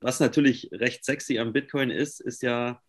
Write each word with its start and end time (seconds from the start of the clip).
Was 0.00 0.20
natürlich 0.20 0.70
recht 0.72 1.04
sexy 1.04 1.40
am 1.40 1.52
Bitcoin 1.52 1.90
ist, 1.90 2.20
ist 2.20 2.40
ja, 2.44 2.80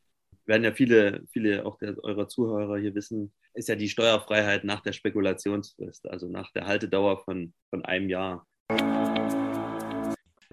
werden 0.45 0.63
ja 0.63 0.71
viele, 0.71 1.23
viele 1.31 1.65
auch 1.65 1.79
der, 1.79 1.97
eurer 2.03 2.27
Zuhörer 2.27 2.77
hier 2.77 2.93
wissen, 2.93 3.33
ist 3.55 3.67
ja 3.67 3.75
die 3.75 3.89
Steuerfreiheit 3.89 4.63
nach 4.63 4.81
der 4.81 4.93
Spekulationsfrist, 4.93 6.07
also 6.07 6.27
nach 6.29 6.51
der 6.51 6.67
Haltedauer 6.67 7.23
von, 7.23 7.53
von 7.71 7.83
einem 7.83 8.09
Jahr. 8.09 8.45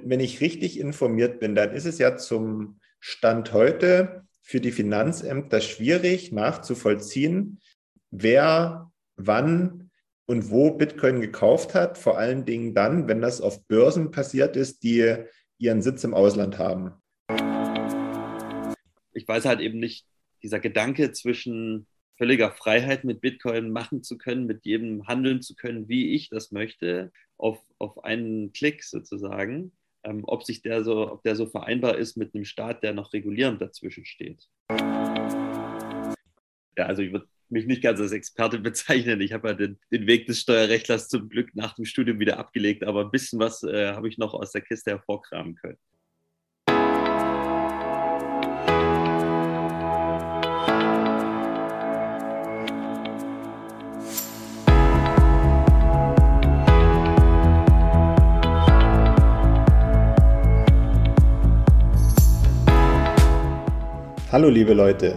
Wenn 0.01 0.21
ich 0.21 0.41
richtig 0.41 0.81
informiert 0.81 1.41
bin, 1.41 1.55
dann 1.55 1.73
ist 1.73 1.85
es 1.85 1.99
ja 1.99 2.17
zum 2.17 2.81
Stand 3.01 3.53
heute 3.53 4.27
für 4.41 4.63
die 4.63 4.73
Finanzämter 4.73 5.61
schwierig 5.61 6.33
nachzuvollziehen, 6.33 7.61
wer 8.11 8.91
wann 9.17 9.91
und 10.25 10.51
wo 10.51 10.71
Bitcoin 10.71 11.21
gekauft 11.21 11.75
hat, 11.75 11.99
vor 11.99 12.17
allen 12.17 12.47
Dingen 12.47 12.73
dann, 12.73 13.09
wenn 13.09 13.21
das 13.21 13.43
auf 13.43 13.63
Börsen 13.67 14.11
passiert 14.11 14.57
ist, 14.57 14.83
die 14.83 15.27
ihren 15.59 15.83
Sitz 15.83 16.05
im 16.05 16.15
Ausland 16.15 16.59
haben. 16.59 16.93
Ich 19.13 19.27
weiß 19.27 19.47
halt 19.47 19.61
eben 19.61 19.79
nicht, 19.79 20.07
dieser 20.43 20.61
Gedanke 20.61 21.13
zwischen 21.13 21.87
völliger 22.19 22.51
Freiheit 22.51 23.05
mit 23.05 23.21
Bitcoin 23.21 23.71
machen 23.71 24.03
zu 24.03 24.19
können, 24.19 24.47
mit 24.47 24.65
jedem 24.65 25.07
handeln 25.07 25.43
zu 25.43 25.55
können, 25.55 25.89
wie 25.89 26.15
ich 26.15 26.29
das 26.29 26.53
möchte, 26.53 27.13
auf, 27.37 27.59
auf 27.79 28.05
einen 28.05 28.53
Klick 28.53 28.85
sozusagen, 28.85 29.73
ähm, 30.03 30.23
ob 30.27 30.45
sich 30.45 30.63
der 30.63 30.85
so, 30.85 31.11
ob 31.11 31.23
der 31.23 31.37
so 31.37 31.47
vereinbar 31.47 31.97
ist 31.99 32.17
mit 32.17 32.35
einem 32.35 32.45
Staat, 32.45 32.83
der 32.83 32.95
noch 32.95 33.13
regulierend 33.13 33.61
dazwischen 33.61 34.05
steht. 34.05 34.49
Ja, 36.79 36.85
also 36.87 37.03
ich 37.03 37.13
würde 37.13 37.29
mich 37.51 37.67
nicht 37.67 37.83
ganz 37.83 38.01
als 38.01 38.13
Experte 38.13 38.59
bezeichnen. 38.61 39.21
Ich 39.21 39.33
habe 39.33 39.49
ja 39.49 39.55
den, 39.55 39.79
den, 39.91 40.07
Weg 40.07 40.27
des 40.27 40.41
Steuerrechtlers 40.41 41.09
zum 41.09 41.29
Glück 41.29 41.55
nach 41.55 41.75
dem 41.75 41.85
Studium 41.85 42.19
wieder 42.19 42.39
abgelegt, 42.39 42.85
aber 42.85 43.03
ein 43.03 43.11
bisschen 43.11 43.39
was 43.39 43.63
äh, 43.63 43.93
habe 43.93 44.09
ich 44.09 44.19
noch 44.19 44.35
aus 44.35 44.53
der 44.53 44.63
Kiste 44.63 44.91
hervorkramen 44.93 45.55
können. 45.57 45.79
Hallo 64.33 64.51
liebe 64.51 64.75
Leute, 64.75 65.17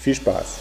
Viel 0.00 0.14
Spaß! 0.14 0.60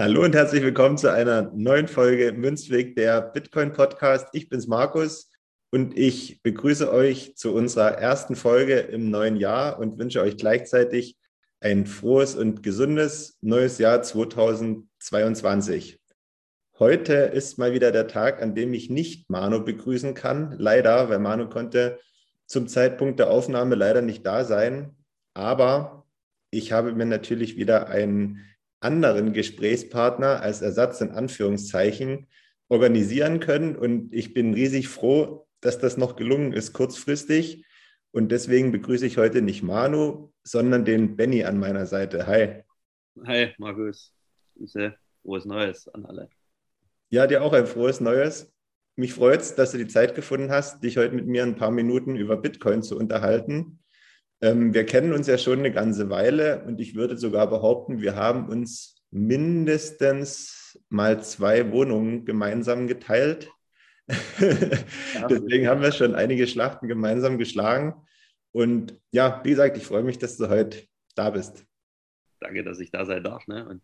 Hallo 0.00 0.24
und 0.24 0.34
herzlich 0.34 0.62
willkommen 0.62 0.96
zu 0.96 1.12
einer 1.12 1.50
neuen 1.54 1.86
Folge 1.86 2.32
Münzweg, 2.32 2.96
der 2.96 3.20
Bitcoin 3.20 3.72
Podcast. 3.72 4.28
Ich 4.32 4.48
bin's 4.48 4.66
Markus 4.66 5.30
und 5.70 5.98
ich 5.98 6.42
begrüße 6.42 6.90
euch 6.90 7.36
zu 7.36 7.52
unserer 7.52 7.98
ersten 7.98 8.36
Folge 8.36 8.78
im 8.78 9.10
neuen 9.10 9.36
Jahr 9.36 9.78
und 9.78 9.98
wünsche 9.98 10.22
euch 10.22 10.38
gleichzeitig 10.38 11.18
ein 11.60 11.86
frohes 11.86 12.36
und 12.36 12.62
gesundes 12.62 13.36
neues 13.40 13.78
Jahr 13.78 14.02
2022. 15.08 15.98
Heute 16.78 17.14
ist 17.14 17.58
mal 17.58 17.72
wieder 17.72 17.92
der 17.92 18.08
Tag, 18.08 18.42
an 18.42 18.54
dem 18.54 18.74
ich 18.74 18.90
nicht 18.90 19.30
Manu 19.30 19.64
begrüßen 19.64 20.12
kann. 20.12 20.54
Leider, 20.58 21.08
weil 21.08 21.18
Manu 21.18 21.48
konnte 21.48 21.98
zum 22.46 22.68
Zeitpunkt 22.68 23.18
der 23.18 23.30
Aufnahme 23.30 23.74
leider 23.74 24.02
nicht 24.02 24.26
da 24.26 24.44
sein. 24.44 24.96
Aber 25.32 26.06
ich 26.50 26.72
habe 26.72 26.92
mir 26.92 27.06
natürlich 27.06 27.56
wieder 27.56 27.88
einen 27.88 28.44
anderen 28.80 29.32
Gesprächspartner 29.32 30.42
als 30.42 30.60
Ersatz 30.60 31.00
in 31.00 31.10
Anführungszeichen 31.10 32.26
organisieren 32.68 33.40
können. 33.40 33.76
Und 33.76 34.12
ich 34.12 34.34
bin 34.34 34.52
riesig 34.52 34.88
froh, 34.88 35.48
dass 35.60 35.78
das 35.78 35.96
noch 35.96 36.16
gelungen 36.16 36.52
ist 36.52 36.74
kurzfristig. 36.74 37.64
Und 38.10 38.30
deswegen 38.30 38.72
begrüße 38.72 39.06
ich 39.06 39.16
heute 39.16 39.40
nicht 39.40 39.62
Manu, 39.62 40.32
sondern 40.42 40.84
den 40.84 41.16
Benny 41.16 41.44
an 41.44 41.58
meiner 41.58 41.86
Seite. 41.86 42.26
Hi. 42.26 42.62
Hi, 43.24 43.54
Markus. 43.56 44.17
Grüße. 44.58 44.94
Frohes 45.22 45.44
Neues 45.44 45.88
an 45.88 46.04
alle. 46.04 46.28
Ja, 47.10 47.26
dir 47.26 47.42
auch 47.42 47.52
ein 47.52 47.66
frohes 47.66 48.00
Neues. 48.00 48.52
Mich 48.96 49.14
freut 49.14 49.40
es, 49.40 49.54
dass 49.54 49.72
du 49.72 49.78
die 49.78 49.86
Zeit 49.86 50.14
gefunden 50.14 50.50
hast, 50.50 50.82
dich 50.82 50.96
heute 50.96 51.14
mit 51.14 51.26
mir 51.26 51.44
ein 51.44 51.56
paar 51.56 51.70
Minuten 51.70 52.16
über 52.16 52.36
Bitcoin 52.36 52.82
zu 52.82 52.98
unterhalten. 52.98 53.78
Ähm, 54.40 54.74
wir 54.74 54.84
kennen 54.84 55.12
uns 55.12 55.26
ja 55.26 55.38
schon 55.38 55.60
eine 55.60 55.72
ganze 55.72 56.10
Weile 56.10 56.64
und 56.64 56.80
ich 56.80 56.94
würde 56.94 57.16
sogar 57.16 57.48
behaupten, 57.48 58.00
wir 58.00 58.16
haben 58.16 58.48
uns 58.48 59.02
mindestens 59.10 60.78
mal 60.88 61.22
zwei 61.22 61.70
Wohnungen 61.72 62.24
gemeinsam 62.24 62.86
geteilt. 62.86 63.50
Deswegen 64.08 65.68
haben 65.68 65.82
wir 65.82 65.92
schon 65.92 66.14
einige 66.14 66.46
Schlachten 66.46 66.88
gemeinsam 66.88 67.38
geschlagen. 67.38 67.94
Und 68.52 68.98
ja, 69.12 69.40
wie 69.44 69.50
gesagt, 69.50 69.76
ich 69.76 69.86
freue 69.86 70.02
mich, 70.02 70.18
dass 70.18 70.36
du 70.36 70.48
heute 70.48 70.86
da 71.14 71.30
bist. 71.30 71.64
Danke, 72.40 72.64
dass 72.64 72.80
ich 72.80 72.90
da 72.90 73.04
sein 73.04 73.22
darf. 73.22 73.46
Ne? 73.46 73.66
Und 73.68 73.82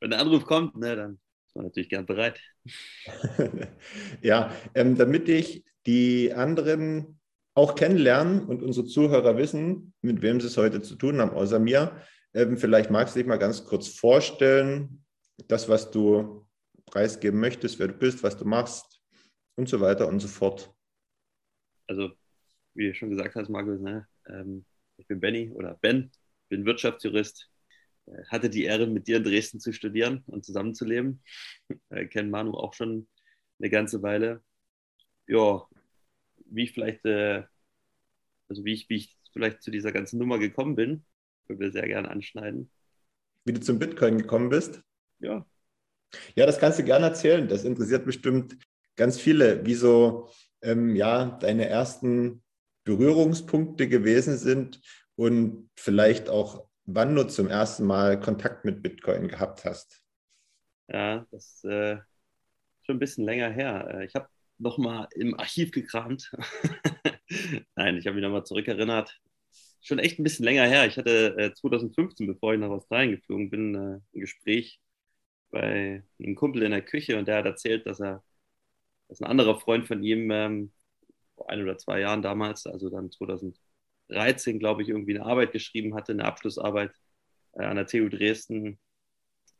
wenn 0.00 0.10
der 0.10 0.20
Anruf 0.20 0.44
kommt, 0.44 0.76
ne, 0.76 0.96
dann 0.96 1.20
ist 1.46 1.56
man 1.56 1.66
natürlich 1.66 1.88
gern 1.88 2.06
bereit. 2.06 2.40
ja, 4.22 4.52
ähm, 4.74 4.96
damit 4.96 5.28
ich 5.28 5.64
die 5.86 6.32
anderen 6.32 7.20
auch 7.54 7.74
kennenlernen 7.74 8.44
und 8.44 8.62
unsere 8.62 8.86
Zuhörer 8.86 9.36
wissen, 9.36 9.94
mit 10.02 10.20
wem 10.20 10.40
sie 10.40 10.48
es 10.48 10.56
heute 10.56 10.82
zu 10.82 10.96
tun 10.96 11.20
haben, 11.20 11.30
außer 11.30 11.58
mir, 11.58 11.96
ähm, 12.34 12.58
vielleicht 12.58 12.90
magst 12.90 13.14
du 13.14 13.20
dich 13.20 13.26
mal 13.26 13.38
ganz 13.38 13.64
kurz 13.64 13.88
vorstellen, 13.88 15.04
das, 15.48 15.68
was 15.68 15.90
du 15.90 16.46
preisgeben 16.86 17.40
möchtest, 17.40 17.78
wer 17.78 17.88
du 17.88 17.94
bist, 17.94 18.22
was 18.22 18.36
du 18.36 18.44
machst, 18.44 18.96
und 19.56 19.68
so 19.68 19.80
weiter 19.80 20.06
und 20.06 20.20
so 20.20 20.28
fort. 20.28 20.72
Also, 21.86 22.10
wie 22.74 22.88
du 22.88 22.94
schon 22.94 23.10
gesagt 23.10 23.34
hast, 23.34 23.48
Markus, 23.48 23.80
ne, 23.80 24.06
ähm, 24.28 24.64
ich 24.98 25.06
bin 25.06 25.20
Benny 25.20 25.50
oder 25.50 25.78
Ben, 25.80 26.10
bin 26.48 26.64
Wirtschaftsjurist, 26.64 27.50
hatte 28.28 28.50
die 28.50 28.64
Ehre, 28.64 28.86
mit 28.86 29.08
dir 29.08 29.18
in 29.18 29.24
Dresden 29.24 29.60
zu 29.60 29.72
studieren 29.72 30.22
und 30.26 30.44
zusammenzuleben. 30.44 31.22
Äh, 31.90 32.06
Kenne 32.06 32.30
Manu 32.30 32.54
auch 32.54 32.74
schon 32.74 33.08
eine 33.58 33.70
ganze 33.70 34.02
Weile. 34.02 34.42
Ja, 35.26 35.66
wie 36.46 36.64
ich 36.64 36.72
vielleicht, 36.72 37.04
äh, 37.04 37.44
also 38.48 38.64
wie 38.64 38.72
ich, 38.72 38.88
wie 38.88 38.96
ich 38.96 39.16
vielleicht 39.32 39.62
zu 39.62 39.70
dieser 39.70 39.92
ganzen 39.92 40.18
Nummer 40.18 40.38
gekommen 40.38 40.76
bin, 40.76 41.04
würde 41.46 41.60
wir 41.60 41.72
sehr 41.72 41.86
gerne 41.86 42.10
anschneiden. 42.10 42.70
Wie 43.44 43.52
du 43.52 43.60
zum 43.60 43.78
Bitcoin 43.78 44.18
gekommen 44.18 44.48
bist? 44.48 44.82
Ja. 45.18 45.46
Ja, 46.34 46.46
das 46.46 46.58
kannst 46.58 46.78
du 46.78 46.84
gerne 46.84 47.06
erzählen. 47.06 47.48
Das 47.48 47.64
interessiert 47.64 48.04
bestimmt 48.04 48.56
ganz 48.96 49.18
viele, 49.20 49.64
wie 49.66 49.74
so 49.74 50.30
ähm, 50.62 50.96
ja, 50.96 51.26
deine 51.40 51.68
ersten 51.68 52.42
Berührungspunkte 52.84 53.88
gewesen 53.88 54.38
sind 54.38 54.80
und 55.16 55.70
vielleicht 55.76 56.28
auch, 56.28 56.68
wann 56.86 57.14
du 57.14 57.26
zum 57.26 57.48
ersten 57.48 57.84
Mal 57.86 58.18
Kontakt 58.20 58.64
mit 58.64 58.82
Bitcoin 58.82 59.28
gehabt 59.28 59.64
hast. 59.64 60.02
Ja, 60.88 61.26
das 61.30 61.46
ist 61.54 61.64
äh, 61.64 61.96
schon 62.82 62.96
ein 62.96 62.98
bisschen 63.00 63.24
länger 63.24 63.50
her. 63.50 63.88
Äh, 63.92 64.06
ich 64.06 64.14
habe 64.14 64.28
nochmal 64.58 65.08
im 65.14 65.38
Archiv 65.38 65.72
gekramt. 65.72 66.30
Nein, 67.76 67.96
ich 67.98 68.06
habe 68.06 68.14
mich 68.14 68.22
nochmal 68.24 68.44
zurückerinnert. 68.44 69.20
Schon 69.82 69.98
echt 69.98 70.18
ein 70.18 70.24
bisschen 70.24 70.44
länger 70.44 70.66
her. 70.66 70.86
Ich 70.86 70.96
hatte 70.96 71.36
äh, 71.38 71.54
2015, 71.54 72.26
bevor 72.26 72.54
ich 72.54 72.60
nach 72.60 72.70
Australien 72.70 73.12
geflogen 73.16 73.50
bin, 73.50 73.74
äh, 73.74 73.78
ein 74.16 74.20
Gespräch 74.20 74.80
bei 75.50 76.02
einem 76.20 76.34
Kumpel 76.36 76.62
in 76.62 76.72
der 76.72 76.82
Küche 76.82 77.18
und 77.18 77.28
der 77.28 77.38
hat 77.38 77.46
erzählt, 77.46 77.86
dass 77.86 78.00
er 78.00 78.22
dass 79.08 79.20
ein 79.20 79.26
anderer 79.26 79.58
Freund 79.58 79.86
von 79.86 80.02
ihm 80.02 80.30
ähm, 80.30 80.72
vor 81.36 81.50
ein 81.50 81.62
oder 81.62 81.78
zwei 81.78 82.00
Jahren 82.00 82.22
damals, 82.22 82.66
also 82.66 82.90
dann 82.90 83.10
2013, 84.08 84.58
glaube 84.58 84.82
ich, 84.82 84.88
irgendwie 84.88 85.16
eine 85.16 85.26
Arbeit 85.26 85.52
geschrieben 85.52 85.94
hatte, 85.94 86.12
eine 86.12 86.24
Abschlussarbeit 86.24 86.92
äh, 87.52 87.64
an 87.64 87.76
der 87.76 87.86
TU 87.86 88.08
Dresden 88.08 88.78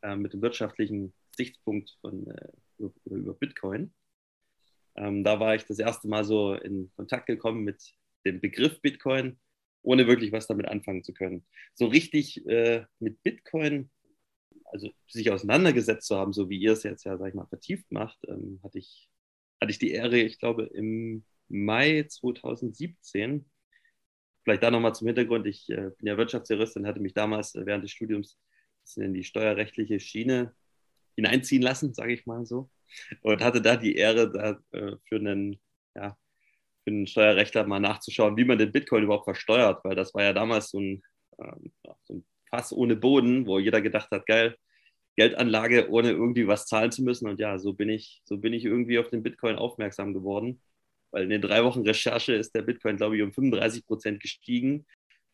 äh, 0.03 0.17
mit 0.17 0.33
dem 0.33 0.43
wirtschaftlichen 0.43 1.15
Sichtpunkt 1.37 1.97
von, 2.01 2.27
äh, 2.29 2.49
über, 2.79 2.93
über, 3.05 3.35
Bitcoin. 3.35 3.93
Ähm, 4.97 5.25
da 5.25 5.41
war 5.41 5.55
ich 5.55 5.65
das 5.65 5.79
erste 5.79 6.09
Mal 6.09 6.25
so 6.25 6.55
in 6.55 6.91
Kontakt 6.97 7.27
gekommen 7.27 7.65
mit 7.65 7.95
dem 8.25 8.41
Begriff 8.41 8.81
Bitcoin 8.81 9.39
ohne 9.87 10.09
wirklich 10.09 10.33
was 10.33 10.49
damit 10.49 10.67
anfangen 10.67 11.05
zu 11.05 11.15
können. 11.15 11.47
So 11.75 11.87
richtig 11.87 12.45
äh, 12.47 12.85
mit 12.99 13.23
Bitcoin, 13.23 13.89
also 14.65 14.91
sich 15.07 15.31
auseinandergesetzt 15.31 16.09
zu 16.09 16.17
haben, 16.17 16.33
so 16.33 16.51
wie 16.51 16.59
ihr 16.59 16.73
es 16.73 16.83
jetzt 16.83 17.05
ja, 17.05 17.17
sag 17.17 17.29
ich 17.29 17.35
mal, 17.35 17.47
vertieft 17.47 17.91
macht, 17.93 18.19
ähm, 18.27 18.59
hatte, 18.65 18.79
ich, 18.79 19.09
hatte 19.61 19.71
ich 19.71 19.79
die 19.79 19.93
Ehre, 19.93 20.19
ich 20.19 20.41
glaube, 20.41 20.65
im 20.65 21.25
Mai 21.49 22.05
2017. 22.09 23.49
Vielleicht 24.47 24.63
da 24.63 24.71
nochmal 24.71 24.95
zum 24.95 25.09
Hintergrund, 25.09 25.45
ich 25.49 25.69
äh, 25.71 25.91
bin 25.99 26.07
ja 26.07 26.17
Wirtschaftsjurist 26.17 26.77
und 26.77 26.87
hatte 26.87 27.01
mich 27.01 27.15
damals 27.15 27.57
äh, 27.57 27.67
während 27.67 27.83
des 27.83 27.91
Studiums 27.91 28.39
in 28.95 29.13
die 29.13 29.25
steuerrechtliche 29.25 29.99
Schiene 29.99 30.55
hineinziehen 31.17 31.63
lassen, 31.63 31.95
sage 31.95 32.13
ich 32.13 32.27
mal 32.27 32.47
so. 32.47 32.71
Und 33.23 33.43
hatte 33.43 33.61
da 33.61 33.75
die 33.75 33.97
Ehre, 33.97 34.31
da 34.31 34.61
äh, 34.71 34.97
für 35.09 35.17
einen 35.17 35.59
ja, 35.97 36.17
für 36.85 36.91
einen 36.93 37.09
Steuerrechtler 37.09 37.67
mal 37.67 37.81
nachzuschauen, 37.81 38.37
wie 38.37 38.45
man 38.45 38.59
den 38.59 38.71
Bitcoin 38.71 39.03
überhaupt 39.03 39.25
versteuert, 39.25 39.85
weil 39.85 39.97
das 39.97 40.15
war 40.15 40.23
ja 40.23 40.33
damals 40.33 40.71
so 40.71 40.79
ein, 40.79 41.03
ähm, 41.41 41.73
so 42.05 42.15
ein 42.15 42.25
Fass 42.49 42.73
ohne 42.73 42.95
Boden, 42.95 43.49
wo 43.49 43.59
jeder 43.59 43.81
gedacht 43.83 44.13
hat, 44.13 44.27
geil, 44.27 44.57
Geldanlage, 45.17 45.91
ohne 45.91 46.11
irgendwie 46.11 46.47
was 46.47 46.67
zahlen 46.67 46.93
zu 46.93 47.03
müssen. 47.03 47.29
Und 47.29 47.41
ja, 47.41 47.59
so 47.59 47.73
bin 47.73 47.89
ich, 47.89 48.23
so 48.25 48.39
bin 48.39 48.53
ich 48.53 48.65
irgendwie 48.65 49.01
auf 49.01 49.09
den 49.09 49.25
Bitcoin 49.25 49.57
aufmerksam 49.57 50.15
geworden. 50.15 50.63
Weil 51.17 51.23
in 51.23 51.31
den 51.31 51.41
drei 51.41 51.65
Wochen 51.65 51.81
Recherche 51.81 52.35
ist 52.35 52.55
der 52.55 52.61
Bitcoin, 52.61 52.99
glaube 52.99 53.17
ich, 53.17 53.23
um 53.23 53.33
35 53.33 53.87
Prozent 53.87 54.21
gestiegen. 54.21 54.85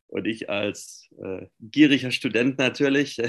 Und 0.07 0.27
ich 0.27 0.49
als 0.49 1.09
äh, 1.21 1.49
gieriger 1.59 2.13
Student 2.13 2.57
natürlich 2.57 3.21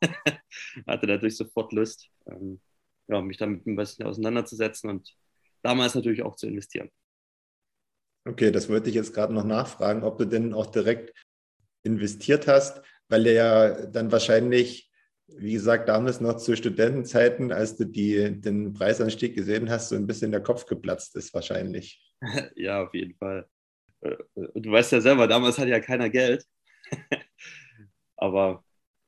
hatte 0.86 1.06
natürlich 1.06 1.38
sofort 1.38 1.72
Lust, 1.72 2.10
ähm, 2.26 2.60
ja, 3.08 3.22
mich 3.22 3.38
damit 3.38 3.66
ein 3.66 3.74
bisschen 3.74 4.04
auseinanderzusetzen 4.04 4.90
und 4.90 5.16
damals 5.62 5.94
natürlich 5.94 6.22
auch 6.22 6.36
zu 6.36 6.46
investieren. 6.46 6.90
Okay, 8.28 8.50
das 8.50 8.68
wollte 8.68 8.90
ich 8.90 8.94
jetzt 8.94 9.14
gerade 9.14 9.32
noch 9.32 9.44
nachfragen, 9.44 10.02
ob 10.02 10.18
du 10.18 10.26
denn 10.26 10.52
auch 10.52 10.66
direkt 10.66 11.14
investiert 11.84 12.48
hast, 12.48 12.82
weil 13.08 13.24
der 13.24 13.32
ja 13.32 13.86
dann 13.86 14.12
wahrscheinlich, 14.12 14.91
wie 15.38 15.52
gesagt, 15.52 15.88
damals 15.88 16.20
noch 16.20 16.36
zu 16.36 16.56
Studentenzeiten, 16.56 17.52
als 17.52 17.76
du 17.76 17.84
die, 17.84 18.40
den 18.40 18.72
Preisanstieg 18.72 19.34
gesehen 19.34 19.70
hast, 19.70 19.88
so 19.88 19.96
ein 19.96 20.06
bisschen 20.06 20.30
der 20.30 20.42
Kopf 20.42 20.66
geplatzt 20.66 21.16
ist 21.16 21.34
wahrscheinlich. 21.34 22.00
Ja, 22.54 22.84
auf 22.84 22.94
jeden 22.94 23.16
Fall. 23.16 23.48
Äh, 24.00 24.16
du 24.54 24.70
weißt 24.70 24.92
ja 24.92 25.00
selber, 25.00 25.26
damals 25.26 25.58
hat 25.58 25.66
ja 25.66 25.80
keiner 25.80 26.08
Geld. 26.08 26.44
Aber 28.16 28.64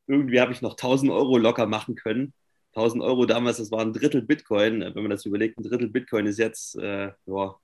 irgendwie 0.09 0.41
habe 0.41 0.53
ich 0.53 0.63
noch 0.63 0.73
1000 0.73 1.13
Euro 1.13 1.39
locker 1.39 1.67
machen 1.67 1.95
können. 1.95 2.35
1000 2.75 3.03
Euro 3.05 3.25
damals, 3.27 3.59
das 3.59 3.71
war 3.71 3.83
ein 3.83 3.93
Drittel 3.93 4.23
Bitcoin. 4.23 4.81
Wenn 4.81 5.03
man 5.03 5.11
das 5.11 5.25
überlegt, 5.27 5.59
ein 5.59 5.63
Drittel 5.63 5.89
Bitcoin 5.89 6.27
ist 6.27 6.39
jetzt, 6.39 6.77
äh, 6.77 7.13
ja, 7.27 7.57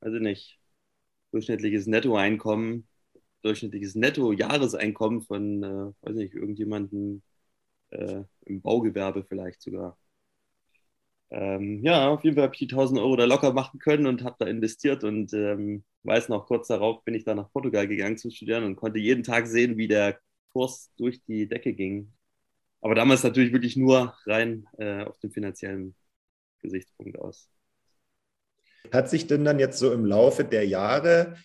weiß 0.00 0.14
ich 0.14 0.20
nicht, 0.20 0.60
durchschnittliches 1.30 1.86
Nettoeinkommen, 1.86 2.88
durchschnittliches 3.42 3.94
Netto-Jahreseinkommen 3.94 5.22
von, 5.22 5.62
äh, 5.62 5.92
weiß 6.02 6.16
nicht, 6.16 6.34
irgendjemanden 6.34 7.22
äh, 7.90 8.22
im 8.46 8.60
Baugewerbe 8.62 9.24
vielleicht 9.24 9.62
sogar. 9.62 9.96
Ähm, 11.30 11.84
ja, 11.84 12.08
auf 12.08 12.24
jeden 12.24 12.34
Fall 12.36 12.44
habe 12.44 12.54
ich 12.54 12.58
die 12.58 12.68
1000 12.68 12.98
Euro 12.98 13.16
da 13.16 13.24
locker 13.24 13.52
machen 13.52 13.78
können 13.78 14.06
und 14.06 14.24
habe 14.24 14.36
da 14.40 14.46
investiert 14.46 15.04
und 15.04 15.32
ähm, 15.32 15.84
weiß 16.02 16.28
noch, 16.28 16.46
kurz 16.46 16.68
darauf 16.68 17.04
bin 17.04 17.14
ich 17.14 17.24
da 17.24 17.34
nach 17.34 17.52
Portugal 17.52 17.86
gegangen 17.86 18.18
zu 18.18 18.30
studieren 18.30 18.64
und 18.64 18.76
konnte 18.76 18.98
jeden 18.98 19.22
Tag 19.22 19.46
sehen, 19.46 19.76
wie 19.76 19.86
der 19.86 20.18
Kurs 20.52 20.90
durch 20.96 21.22
die 21.24 21.48
Decke 21.48 21.72
ging. 21.72 22.12
Aber 22.80 22.94
damals 22.94 23.22
natürlich 23.22 23.52
wirklich 23.52 23.76
nur 23.76 24.14
rein 24.26 24.66
äh, 24.78 25.04
auf 25.04 25.18
dem 25.18 25.30
finanziellen 25.30 25.94
Gesichtspunkt 26.60 27.18
aus. 27.18 27.48
Hat 28.92 29.08
sich 29.08 29.26
denn 29.26 29.44
dann 29.44 29.58
jetzt 29.60 29.78
so 29.78 29.92
im 29.92 30.04
Laufe 30.04 30.44
der 30.44 30.66
Jahre 30.66 31.36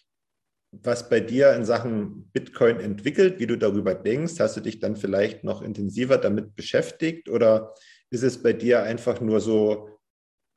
was 0.84 1.10
bei 1.10 1.20
dir 1.20 1.54
in 1.54 1.66
Sachen 1.66 2.30
Bitcoin 2.32 2.80
entwickelt, 2.80 3.40
wie 3.40 3.48
du 3.48 3.58
darüber 3.58 3.96
denkst? 3.96 4.40
Hast 4.40 4.58
du 4.58 4.62
dich 4.62 4.80
dann 4.80 4.96
vielleicht 4.96 5.44
noch 5.44 5.62
intensiver 5.62 6.18
damit 6.18 6.56
beschäftigt 6.56 7.30
oder 7.30 7.74
ist 8.10 8.24
es 8.24 8.42
bei 8.42 8.54
dir 8.54 8.84
einfach 8.84 9.22
nur 9.22 9.40
so 9.40 9.90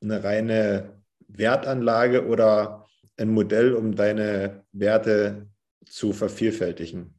eine 0.01 0.23
reine 0.23 1.03
Wertanlage 1.27 2.25
oder 2.25 2.87
ein 3.17 3.29
Modell, 3.29 3.73
um 3.73 3.95
deine 3.95 4.65
Werte 4.71 5.49
zu 5.85 6.13
vervielfältigen? 6.13 7.13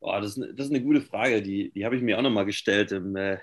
Boah, 0.00 0.20
das, 0.20 0.36
ist, 0.36 0.58
das 0.58 0.66
ist 0.66 0.72
eine 0.72 0.82
gute 0.82 1.00
Frage. 1.00 1.42
Die, 1.42 1.72
die 1.72 1.84
habe 1.84 1.96
ich 1.96 2.02
mir 2.02 2.18
auch 2.18 2.22
nochmal 2.22 2.46
gestellt 2.46 2.92
im, 2.92 3.16
äh, 3.16 3.38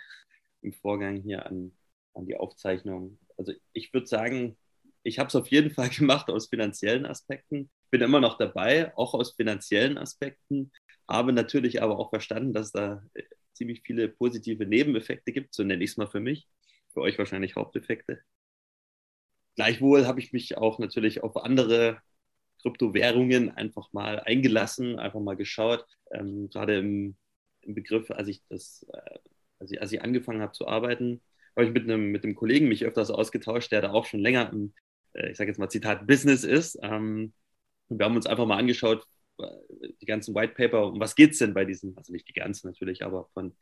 im 0.61 0.73
Vorgang 0.73 1.17
hier 1.17 1.45
an, 1.45 1.71
an 2.13 2.25
die 2.25 2.37
Aufzeichnung. 2.37 3.17
Also 3.37 3.53
ich 3.73 3.93
würde 3.93 4.07
sagen, 4.07 4.57
ich 5.03 5.19
habe 5.19 5.27
es 5.27 5.35
auf 5.35 5.47
jeden 5.47 5.71
Fall 5.71 5.89
gemacht 5.97 6.29
aus 6.29 6.49
finanziellen 6.49 7.05
Aspekten. 7.05 7.69
Bin 7.89 8.01
immer 8.01 8.19
noch 8.19 8.37
dabei, 8.37 8.95
auch 8.97 9.13
aus 9.13 9.35
finanziellen 9.35 9.97
Aspekten. 9.97 10.71
Habe 11.07 11.33
natürlich 11.33 11.81
aber 11.81 11.99
auch 11.99 12.09
verstanden, 12.09 12.53
dass 12.53 12.71
da 12.71 13.03
äh, 13.13 13.23
ziemlich 13.53 13.81
viele 13.85 14.07
positive 14.07 14.65
Nebeneffekte 14.65 15.31
gibt, 15.31 15.53
so 15.53 15.63
nenne 15.63 15.83
ich 15.83 15.91
es 15.91 15.97
mal 15.97 16.07
für 16.07 16.19
mich. 16.19 16.47
Für 16.93 17.01
euch 17.01 17.17
wahrscheinlich 17.17 17.55
Haupteffekte. 17.55 18.21
Gleichwohl 19.55 20.07
habe 20.07 20.19
ich 20.19 20.33
mich 20.33 20.57
auch 20.57 20.79
natürlich 20.79 21.23
auf 21.23 21.37
andere 21.37 22.01
Kryptowährungen 22.61 23.51
einfach 23.51 23.91
mal 23.91 24.19
eingelassen, 24.19 24.99
einfach 24.99 25.19
mal 25.19 25.35
geschaut. 25.35 25.85
Ähm, 26.11 26.49
gerade 26.49 26.77
im, 26.77 27.15
im, 27.61 27.75
Begriff, 27.75 28.11
als 28.11 28.27
ich 28.27 28.41
das, 28.49 28.85
äh, 28.93 29.19
als, 29.59 29.71
ich, 29.71 29.81
als 29.81 29.91
ich 29.91 30.01
angefangen 30.01 30.41
habe 30.41 30.53
zu 30.53 30.67
arbeiten, 30.67 31.21
habe 31.55 31.65
ich 31.65 31.73
mit 31.73 31.83
einem, 31.83 32.11
mit 32.11 32.23
einem 32.23 32.35
Kollegen 32.35 32.67
mich 32.69 32.85
öfters 32.85 33.11
ausgetauscht, 33.11 33.71
der 33.71 33.81
da 33.81 33.91
auch 33.91 34.05
schon 34.05 34.21
länger 34.21 34.49
im 34.51 34.73
ich 35.13 35.37
sage 35.37 35.49
jetzt 35.49 35.57
mal 35.59 35.69
Zitat, 35.69 36.07
Business 36.07 36.43
ist. 36.43 36.77
Ähm, 36.81 37.33
wir 37.89 38.05
haben 38.05 38.15
uns 38.15 38.25
einfach 38.25 38.45
mal 38.45 38.57
angeschaut, 38.57 39.05
äh, 39.39 39.45
die 40.01 40.05
ganzen 40.05 40.35
White 40.35 40.53
Paper, 40.55 40.87
um 40.87 40.99
was 40.99 41.15
geht 41.15 41.31
es 41.31 41.39
denn 41.39 41.53
bei 41.53 41.65
diesen, 41.65 41.97
also 41.97 42.13
nicht 42.13 42.27
die 42.27 42.33
ganzen 42.33 42.67
natürlich, 42.67 43.03
aber 43.03 43.29
von, 43.33 43.55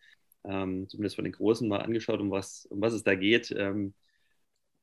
ähm, 0.46 0.88
zumindest 0.90 1.16
von 1.16 1.26
den 1.26 1.34
Großen 1.34 1.68
mal 1.68 1.80
angeschaut, 1.82 2.20
um 2.20 2.32
was, 2.32 2.66
um 2.68 2.82
was 2.82 2.94
es 2.94 3.04
da 3.04 3.16
geht. 3.16 3.52
Ähm, 3.58 3.94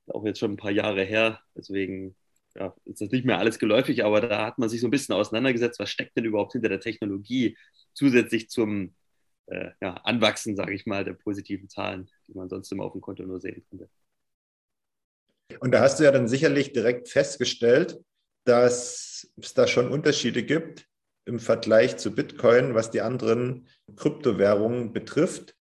auch 0.08 0.24
jetzt 0.24 0.38
schon 0.38 0.52
ein 0.52 0.56
paar 0.56 0.70
Jahre 0.70 1.04
her, 1.04 1.40
deswegen 1.56 2.16
ja, 2.54 2.74
ist 2.84 3.00
das 3.00 3.10
nicht 3.10 3.24
mehr 3.26 3.38
alles 3.38 3.58
geläufig, 3.58 4.04
aber 4.04 4.20
da 4.20 4.46
hat 4.46 4.58
man 4.58 4.68
sich 4.68 4.80
so 4.80 4.86
ein 4.88 4.90
bisschen 4.90 5.14
auseinandergesetzt, 5.14 5.78
was 5.78 5.90
steckt 5.90 6.16
denn 6.16 6.24
überhaupt 6.24 6.52
hinter 6.52 6.68
der 6.68 6.80
Technologie, 6.80 7.56
zusätzlich 7.92 8.48
zum 8.48 8.94
äh, 9.46 9.70
ja, 9.80 9.94
Anwachsen, 10.04 10.56
sage 10.56 10.74
ich 10.74 10.86
mal, 10.86 11.04
der 11.04 11.14
positiven 11.14 11.68
Zahlen, 11.68 12.08
die 12.28 12.34
man 12.34 12.48
sonst 12.48 12.70
immer 12.72 12.84
auf 12.84 12.92
dem 12.92 13.00
Konto 13.00 13.24
nur 13.24 13.40
sehen 13.40 13.64
könnte. 13.68 13.88
Und 15.60 15.72
da 15.72 15.80
hast 15.80 15.98
du 15.98 16.04
ja 16.04 16.10
dann 16.10 16.28
sicherlich 16.28 16.72
direkt 16.72 17.08
festgestellt, 17.08 17.98
dass 18.44 19.28
es 19.40 19.54
da 19.54 19.66
schon 19.66 19.90
Unterschiede 19.90 20.42
gibt 20.42 20.86
im 21.24 21.40
Vergleich 21.40 21.96
zu 21.96 22.14
Bitcoin, 22.14 22.74
was 22.74 22.90
die 22.90 23.00
anderen 23.00 23.66
Kryptowährungen 23.96 24.92
betrifft. 24.92 25.56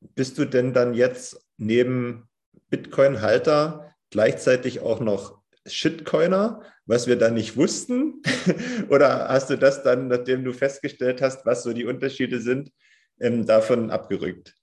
Bist 0.00 0.36
du 0.38 0.44
denn 0.44 0.72
dann 0.72 0.94
jetzt 0.94 1.46
neben 1.56 2.28
Bitcoin-Halter 2.70 3.94
gleichzeitig 4.10 4.80
auch 4.80 5.00
noch 5.00 5.40
Shitcoiner, 5.66 6.62
was 6.86 7.06
wir 7.06 7.16
da 7.16 7.30
nicht 7.30 7.56
wussten? 7.56 8.22
Oder 8.90 9.28
hast 9.28 9.50
du 9.50 9.56
das 9.56 9.82
dann, 9.82 10.08
nachdem 10.08 10.44
du 10.44 10.52
festgestellt 10.52 11.22
hast, 11.22 11.46
was 11.46 11.62
so 11.62 11.72
die 11.72 11.86
Unterschiede 11.86 12.40
sind, 12.40 12.70
ähm, 13.20 13.46
davon 13.46 13.90
abgerückt? 13.90 14.54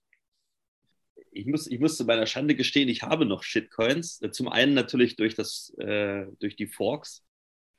Ich 1.32 1.46
muss, 1.46 1.66
ich 1.66 1.80
muss 1.80 1.96
zu 1.96 2.04
meiner 2.04 2.26
Schande 2.26 2.54
gestehen, 2.54 2.88
ich 2.88 3.02
habe 3.02 3.26
noch 3.26 3.42
Shitcoins. 3.42 4.20
Äh, 4.22 4.30
zum 4.30 4.48
einen 4.48 4.74
natürlich 4.74 5.16
durch, 5.16 5.34
das, 5.34 5.72
äh, 5.78 6.26
durch 6.38 6.56
die 6.56 6.66
Forks. 6.66 7.24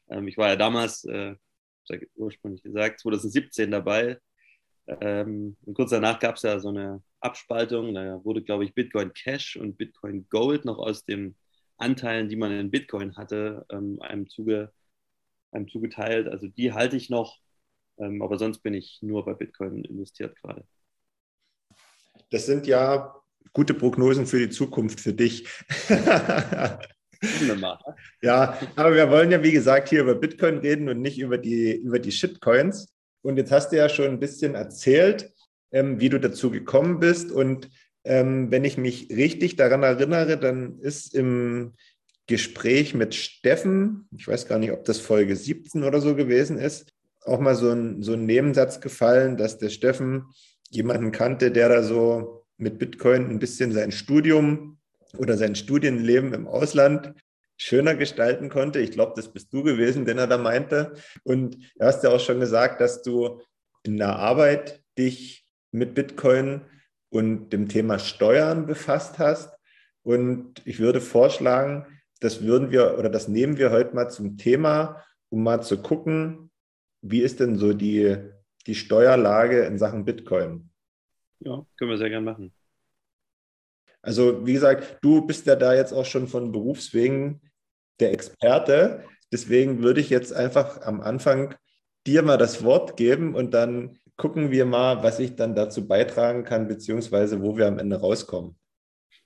Ähm, 0.10 0.28
ich 0.28 0.38
war 0.38 0.50
ja 0.50 0.56
damals, 0.56 1.06
äh, 1.06 1.36
ursprünglich 2.16 2.64
gesagt, 2.64 3.02
2017 3.02 3.70
dabei. 3.72 4.20
Ähm, 4.88 5.58
und 5.66 5.74
kurz 5.76 5.92
danach 5.92 6.20
gab 6.20 6.36
es 6.36 6.42
ja 6.44 6.60
so 6.60 6.70
eine 6.70 7.04
Abspaltung. 7.20 7.94
Da 7.94 8.24
wurde, 8.24 8.42
glaube 8.42 8.66
ich, 8.66 8.74
Bitcoin 8.74 9.14
Cash 9.14 9.56
und 9.58 9.78
Bitcoin 9.78 10.28
Gold 10.30 10.66
noch 10.66 10.80
aus 10.80 11.06
den 11.06 11.36
Anteilen, 11.78 12.30
die 12.30 12.36
man 12.36 12.52
in 12.52 12.72
Bitcoin 12.72 13.16
hatte, 13.18 13.66
ähm, 13.70 14.02
einem, 14.02 14.28
zuge, 14.30 14.72
einem 15.52 15.68
zugeteilt. 15.68 16.28
Also 16.28 16.48
die 16.48 16.74
halte 16.74 16.98
ich 16.98 17.10
noch. 17.10 17.40
Ähm, 17.98 18.22
aber 18.22 18.40
sonst 18.40 18.60
bin 18.60 18.74
ich 18.74 19.00
nur 19.02 19.26
bei 19.26 19.34
Bitcoin 19.34 19.84
investiert 19.84 20.36
gerade. 20.42 20.66
Das 22.32 22.46
sind 22.46 22.66
ja 22.66 23.23
gute 23.52 23.74
Prognosen 23.74 24.26
für 24.26 24.40
die 24.40 24.50
Zukunft 24.50 25.00
für 25.00 25.14
dich. 25.14 25.48
ja, 28.22 28.58
aber 28.76 28.96
wir 28.96 29.10
wollen 29.10 29.32
ja, 29.32 29.44
wie 29.44 29.52
gesagt, 29.52 29.90
hier 29.90 30.02
über 30.02 30.16
Bitcoin 30.16 30.58
reden 30.60 30.90
und 30.90 31.02
nicht 31.02 31.20
über 31.20 31.38
die, 31.38 31.76
über 31.76 32.00
die 32.00 32.12
Shitcoins. 32.12 32.94
Und 33.22 33.38
jetzt 33.38 33.52
hast 33.52 33.72
du 33.72 33.78
ja 33.78 33.90
schon 33.90 34.08
ein 34.08 34.20
bisschen 34.20 34.56
erzählt, 34.56 35.32
ähm, 35.72 36.00
wie 36.00 36.10
du 36.10 36.20
dazu 36.20 36.52
gekommen 36.52 37.00
bist. 37.00 37.32
Und 37.32 37.70
ähm, 38.04 38.52
wenn 38.52 38.66
ich 38.66 38.78
mich 38.78 39.10
richtig 39.10 39.56
daran 39.56 39.84
erinnere, 39.84 40.38
dann 40.38 40.80
ist 40.80 41.16
im 41.16 41.74
Gespräch 42.28 42.94
mit 42.94 43.16
Steffen, 43.16 44.08
ich 44.16 44.28
weiß 44.28 44.48
gar 44.48 44.60
nicht, 44.60 44.72
ob 44.72 44.86
das 44.86 45.00
Folge 45.00 45.36
17 45.36 45.84
oder 45.84 46.00
so 46.02 46.16
gewesen 46.16 46.58
ist, 46.58 46.94
auch 47.26 47.40
mal 47.40 47.56
so 47.56 47.70
ein, 47.70 48.02
so 48.02 48.14
ein 48.14 48.26
Nebensatz 48.26 48.82
gefallen, 48.82 49.38
dass 49.38 49.58
der 49.58 49.70
Steffen 49.70 50.26
jemanden 50.70 51.12
kannte, 51.12 51.52
der 51.52 51.70
da 51.70 51.84
so 51.84 52.43
mit 52.58 52.80
Bitcoin 52.80 53.30
ein 53.30 53.40
bisschen 53.40 53.72
sein 53.72 53.92
Studium 53.92 54.78
oder 55.18 55.38
sein 55.38 55.56
Studienleben 55.56 56.34
im 56.34 56.48
Ausland 56.48 57.14
schöner 57.58 57.96
gestalten 57.96 58.50
konnte. 58.50 58.80
Ich 58.80 58.92
glaube, 58.92 59.14
das 59.16 59.32
bist 59.32 59.54
du 59.54 59.64
gewesen, 59.64 60.06
den 60.06 60.18
er 60.18 60.28
da 60.28 60.38
meinte. 60.38 60.94
Und 61.24 61.58
du 61.76 61.86
hast 61.86 62.04
ja 62.04 62.10
auch 62.10 62.20
schon 62.20 62.40
gesagt, 62.40 62.82
dass 62.82 63.02
du 63.02 63.42
in 63.84 63.98
der 63.98 64.16
Arbeit 64.16 64.84
dich 64.98 65.46
mit 65.72 65.94
Bitcoin 65.94 66.62
und 67.10 67.50
dem 67.52 67.70
Thema 67.70 68.00
Steuern 68.00 68.66
befasst 68.66 69.20
hast. 69.20 69.54
Und 70.04 70.62
ich 70.66 70.80
würde 70.80 71.00
vorschlagen, 71.00 71.86
das 72.20 72.42
würden 72.42 72.72
wir 72.72 72.98
oder 72.98 73.10
das 73.10 73.28
nehmen 73.28 73.58
wir 73.58 73.72
heute 73.72 73.96
mal 73.96 74.10
zum 74.10 74.38
Thema, 74.38 75.04
um 75.30 75.44
mal 75.44 75.62
zu 75.62 75.82
gucken, 75.82 76.52
wie 77.02 77.22
ist 77.22 77.40
denn 77.40 77.58
so 77.58 77.74
die, 77.74 78.18
die 78.66 78.76
Steuerlage 78.76 79.64
in 79.64 79.78
Sachen 79.78 80.06
Bitcoin? 80.06 80.70
Ja, 81.40 81.66
können 81.78 81.92
wir 81.92 81.98
sehr 81.98 82.10
gerne 82.10 82.25
machen. 82.25 82.54
Also, 84.02 84.46
wie 84.46 84.54
gesagt, 84.54 85.00
du 85.02 85.25
bist 85.25 85.46
ja 85.46 85.56
da 85.56 85.74
jetzt 85.74 85.94
auch 85.94 86.06
schon 86.06 86.28
von 86.28 86.52
Berufswegen 86.52 87.42
der 88.00 88.12
Experte. 88.12 89.06
Deswegen 89.32 89.82
würde 89.82 90.02
ich 90.02 90.10
jetzt 90.10 90.34
einfach 90.34 90.82
am 90.82 91.02
Anfang 91.02 91.56
dir 92.06 92.22
mal 92.22 92.38
das 92.38 92.63
Wort 92.63 92.98
geben 92.98 93.34
und 93.34 93.54
dann 93.54 93.98
gucken 94.18 94.52
wir 94.52 94.66
mal, 94.66 95.04
was 95.04 95.20
ich 95.20 95.36
dann 95.36 95.56
dazu 95.56 95.88
beitragen 95.88 96.44
kann, 96.44 96.68
beziehungsweise 96.68 97.42
wo 97.42 97.58
wir 97.58 97.68
am 97.68 97.80
Ende 97.80 98.00
rauskommen. 98.00 98.58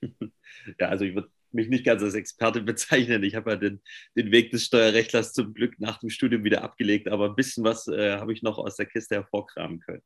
Ja, 0.80 0.90
also 0.90 1.06
ich 1.06 1.16
würde 1.16 1.30
mich 1.52 1.70
nicht 1.70 1.86
ganz 1.86 2.04
als 2.04 2.14
Experte 2.14 2.62
bezeichnen. 2.62 3.24
Ich 3.24 3.36
habe 3.36 3.52
ja 3.52 3.56
den, 3.56 3.82
den 4.16 4.32
Weg 4.32 4.52
des 4.52 4.66
Steuerrechtlers 4.66 5.32
zum 5.34 5.54
Glück 5.54 5.80
nach 5.80 6.00
dem 6.00 6.10
Studium 6.10 6.44
wieder 6.44 6.64
abgelegt, 6.64 7.08
aber 7.08 7.30
ein 7.30 7.36
bisschen 7.36 7.64
was 7.64 7.88
äh, 7.88 8.18
habe 8.18 8.34
ich 8.34 8.42
noch 8.44 8.58
aus 8.58 8.76
der 8.76 8.86
Kiste 8.86 9.16
hervorkramen 9.16 9.80
können. 9.80 10.02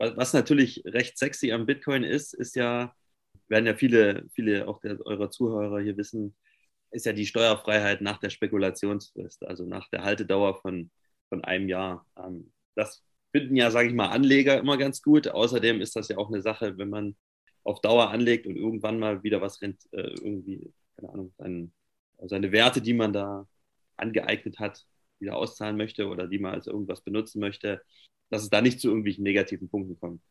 Was, 0.00 0.32
natürlich 0.32 0.82
recht 0.86 1.18
sexy 1.18 1.52
am 1.52 1.66
Bitcoin 1.66 2.04
ist, 2.04 2.32
ist 2.32 2.56
ja, 2.56 2.94
werden 3.48 3.66
ja 3.66 3.74
viele, 3.74 4.26
viele 4.32 4.66
auch 4.66 4.80
der, 4.80 4.98
eurer 5.04 5.30
Zuhörer 5.30 5.80
hier 5.80 5.96
wissen, 5.98 6.34
ist 6.90 7.04
ja 7.04 7.12
die 7.12 7.26
Steuerfreiheit 7.26 8.00
nach 8.00 8.18
der 8.18 8.30
Spekulationsfrist, 8.30 9.44
also 9.46 9.66
nach 9.66 9.88
der 9.90 10.02
Haltedauer 10.02 10.60
von, 10.62 10.90
von 11.28 11.44
einem 11.44 11.68
Jahr. 11.68 12.06
Ähm, 12.16 12.50
das 12.74 13.04
finden 13.30 13.56
ja, 13.56 13.70
sage 13.70 13.88
ich 13.88 13.94
mal, 13.94 14.08
Anleger 14.08 14.58
immer 14.58 14.78
ganz 14.78 15.02
gut. 15.02 15.28
Außerdem 15.28 15.82
ist 15.82 15.94
das 15.96 16.08
ja 16.08 16.16
auch 16.16 16.28
eine 16.28 16.40
Sache, 16.40 16.78
wenn 16.78 16.88
man 16.88 17.16
auf 17.62 17.82
Dauer 17.82 18.10
anlegt 18.10 18.46
und 18.46 18.56
irgendwann 18.56 18.98
mal 18.98 19.22
wieder 19.22 19.42
was 19.42 19.60
rennt, 19.60 19.82
äh, 19.92 20.00
irgendwie, 20.00 20.72
keine 20.96 21.12
Ahnung, 21.12 21.34
sein, 21.36 21.72
seine 22.22 22.52
Werte, 22.52 22.80
die 22.80 22.94
man 22.94 23.12
da 23.12 23.46
angeeignet 23.98 24.58
hat, 24.58 24.86
wieder 25.20 25.36
auszahlen 25.36 25.76
möchte 25.76 26.08
oder 26.08 26.26
die 26.26 26.38
man 26.38 26.54
als 26.54 26.66
irgendwas 26.66 27.02
benutzen 27.02 27.40
möchte, 27.40 27.82
dass 28.30 28.42
es 28.42 28.50
da 28.50 28.62
nicht 28.62 28.80
zu 28.80 28.88
irgendwelchen 28.88 29.24
negativen 29.24 29.68
Punkten 29.68 29.98
kommt. 29.98 30.22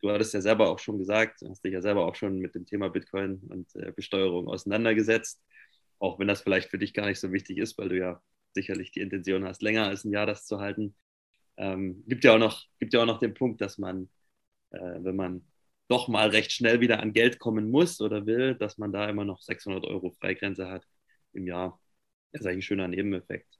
Du 0.00 0.10
hattest 0.10 0.32
ja 0.34 0.40
selber 0.40 0.70
auch 0.70 0.78
schon 0.78 0.98
gesagt, 0.98 1.42
hast 1.48 1.64
dich 1.64 1.72
ja 1.72 1.82
selber 1.82 2.06
auch 2.06 2.14
schon 2.14 2.38
mit 2.38 2.54
dem 2.54 2.66
Thema 2.66 2.88
Bitcoin 2.88 3.40
und 3.48 3.74
äh, 3.76 3.92
Besteuerung 3.92 4.48
auseinandergesetzt, 4.48 5.42
auch 5.98 6.18
wenn 6.18 6.28
das 6.28 6.40
vielleicht 6.42 6.70
für 6.70 6.78
dich 6.78 6.94
gar 6.94 7.06
nicht 7.06 7.20
so 7.20 7.32
wichtig 7.32 7.58
ist, 7.58 7.76
weil 7.78 7.90
du 7.90 7.98
ja 7.98 8.22
sicherlich 8.54 8.92
die 8.92 9.00
Intention 9.00 9.44
hast, 9.44 9.62
länger 9.62 9.86
als 9.86 10.04
ein 10.04 10.12
Jahr 10.12 10.26
das 10.26 10.46
zu 10.46 10.58
halten. 10.60 10.94
Ähm, 11.56 12.04
gibt, 12.06 12.24
ja 12.24 12.34
auch 12.34 12.38
noch, 12.38 12.64
gibt 12.78 12.94
ja 12.94 13.02
auch 13.02 13.06
noch 13.06 13.18
den 13.18 13.34
Punkt, 13.34 13.60
dass 13.60 13.78
man, 13.78 14.08
äh, 14.70 14.78
wenn 14.78 15.16
man 15.16 15.44
doch 15.88 16.08
mal 16.08 16.30
recht 16.30 16.52
schnell 16.52 16.80
wieder 16.80 17.00
an 17.00 17.12
Geld 17.12 17.38
kommen 17.38 17.70
muss 17.70 18.00
oder 18.00 18.24
will, 18.26 18.54
dass 18.54 18.78
man 18.78 18.92
da 18.92 19.08
immer 19.08 19.24
noch 19.24 19.42
600 19.42 19.84
Euro 19.84 20.12
Freigrenze 20.12 20.68
hat 20.70 20.86
im 21.32 21.46
Jahr. 21.46 21.80
Das 22.32 22.42
ist 22.42 22.46
eigentlich 22.46 22.58
ein 22.58 22.62
schöner 22.62 22.88
Nebeneffekt. 22.88 23.59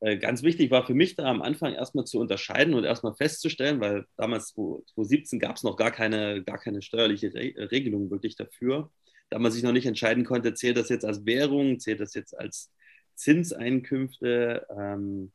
Äh, 0.00 0.16
ganz 0.16 0.42
wichtig 0.42 0.70
war 0.70 0.86
für 0.86 0.94
mich 0.94 1.14
da 1.16 1.24
am 1.24 1.42
Anfang 1.42 1.74
erstmal 1.74 2.06
zu 2.06 2.18
unterscheiden 2.18 2.74
und 2.74 2.84
erstmal 2.84 3.14
festzustellen, 3.14 3.80
weil 3.80 4.06
damals 4.16 4.48
2017 4.48 5.38
gab 5.38 5.56
es 5.56 5.62
noch 5.62 5.76
gar 5.76 5.90
keine, 5.90 6.42
gar 6.42 6.58
keine 6.58 6.80
steuerliche 6.82 7.34
Re 7.34 7.54
Regelung 7.70 8.10
wirklich 8.10 8.36
dafür. 8.36 8.90
Da 9.28 9.38
man 9.38 9.52
sich 9.52 9.62
noch 9.62 9.72
nicht 9.72 9.86
entscheiden 9.86 10.24
konnte, 10.24 10.54
zählt 10.54 10.76
das 10.78 10.88
jetzt 10.88 11.04
als 11.04 11.26
Währung, 11.26 11.78
zählt 11.80 12.00
das 12.00 12.14
jetzt 12.14 12.36
als 12.38 12.72
Zinseinkünfte 13.14 14.66
ähm, 14.70 15.32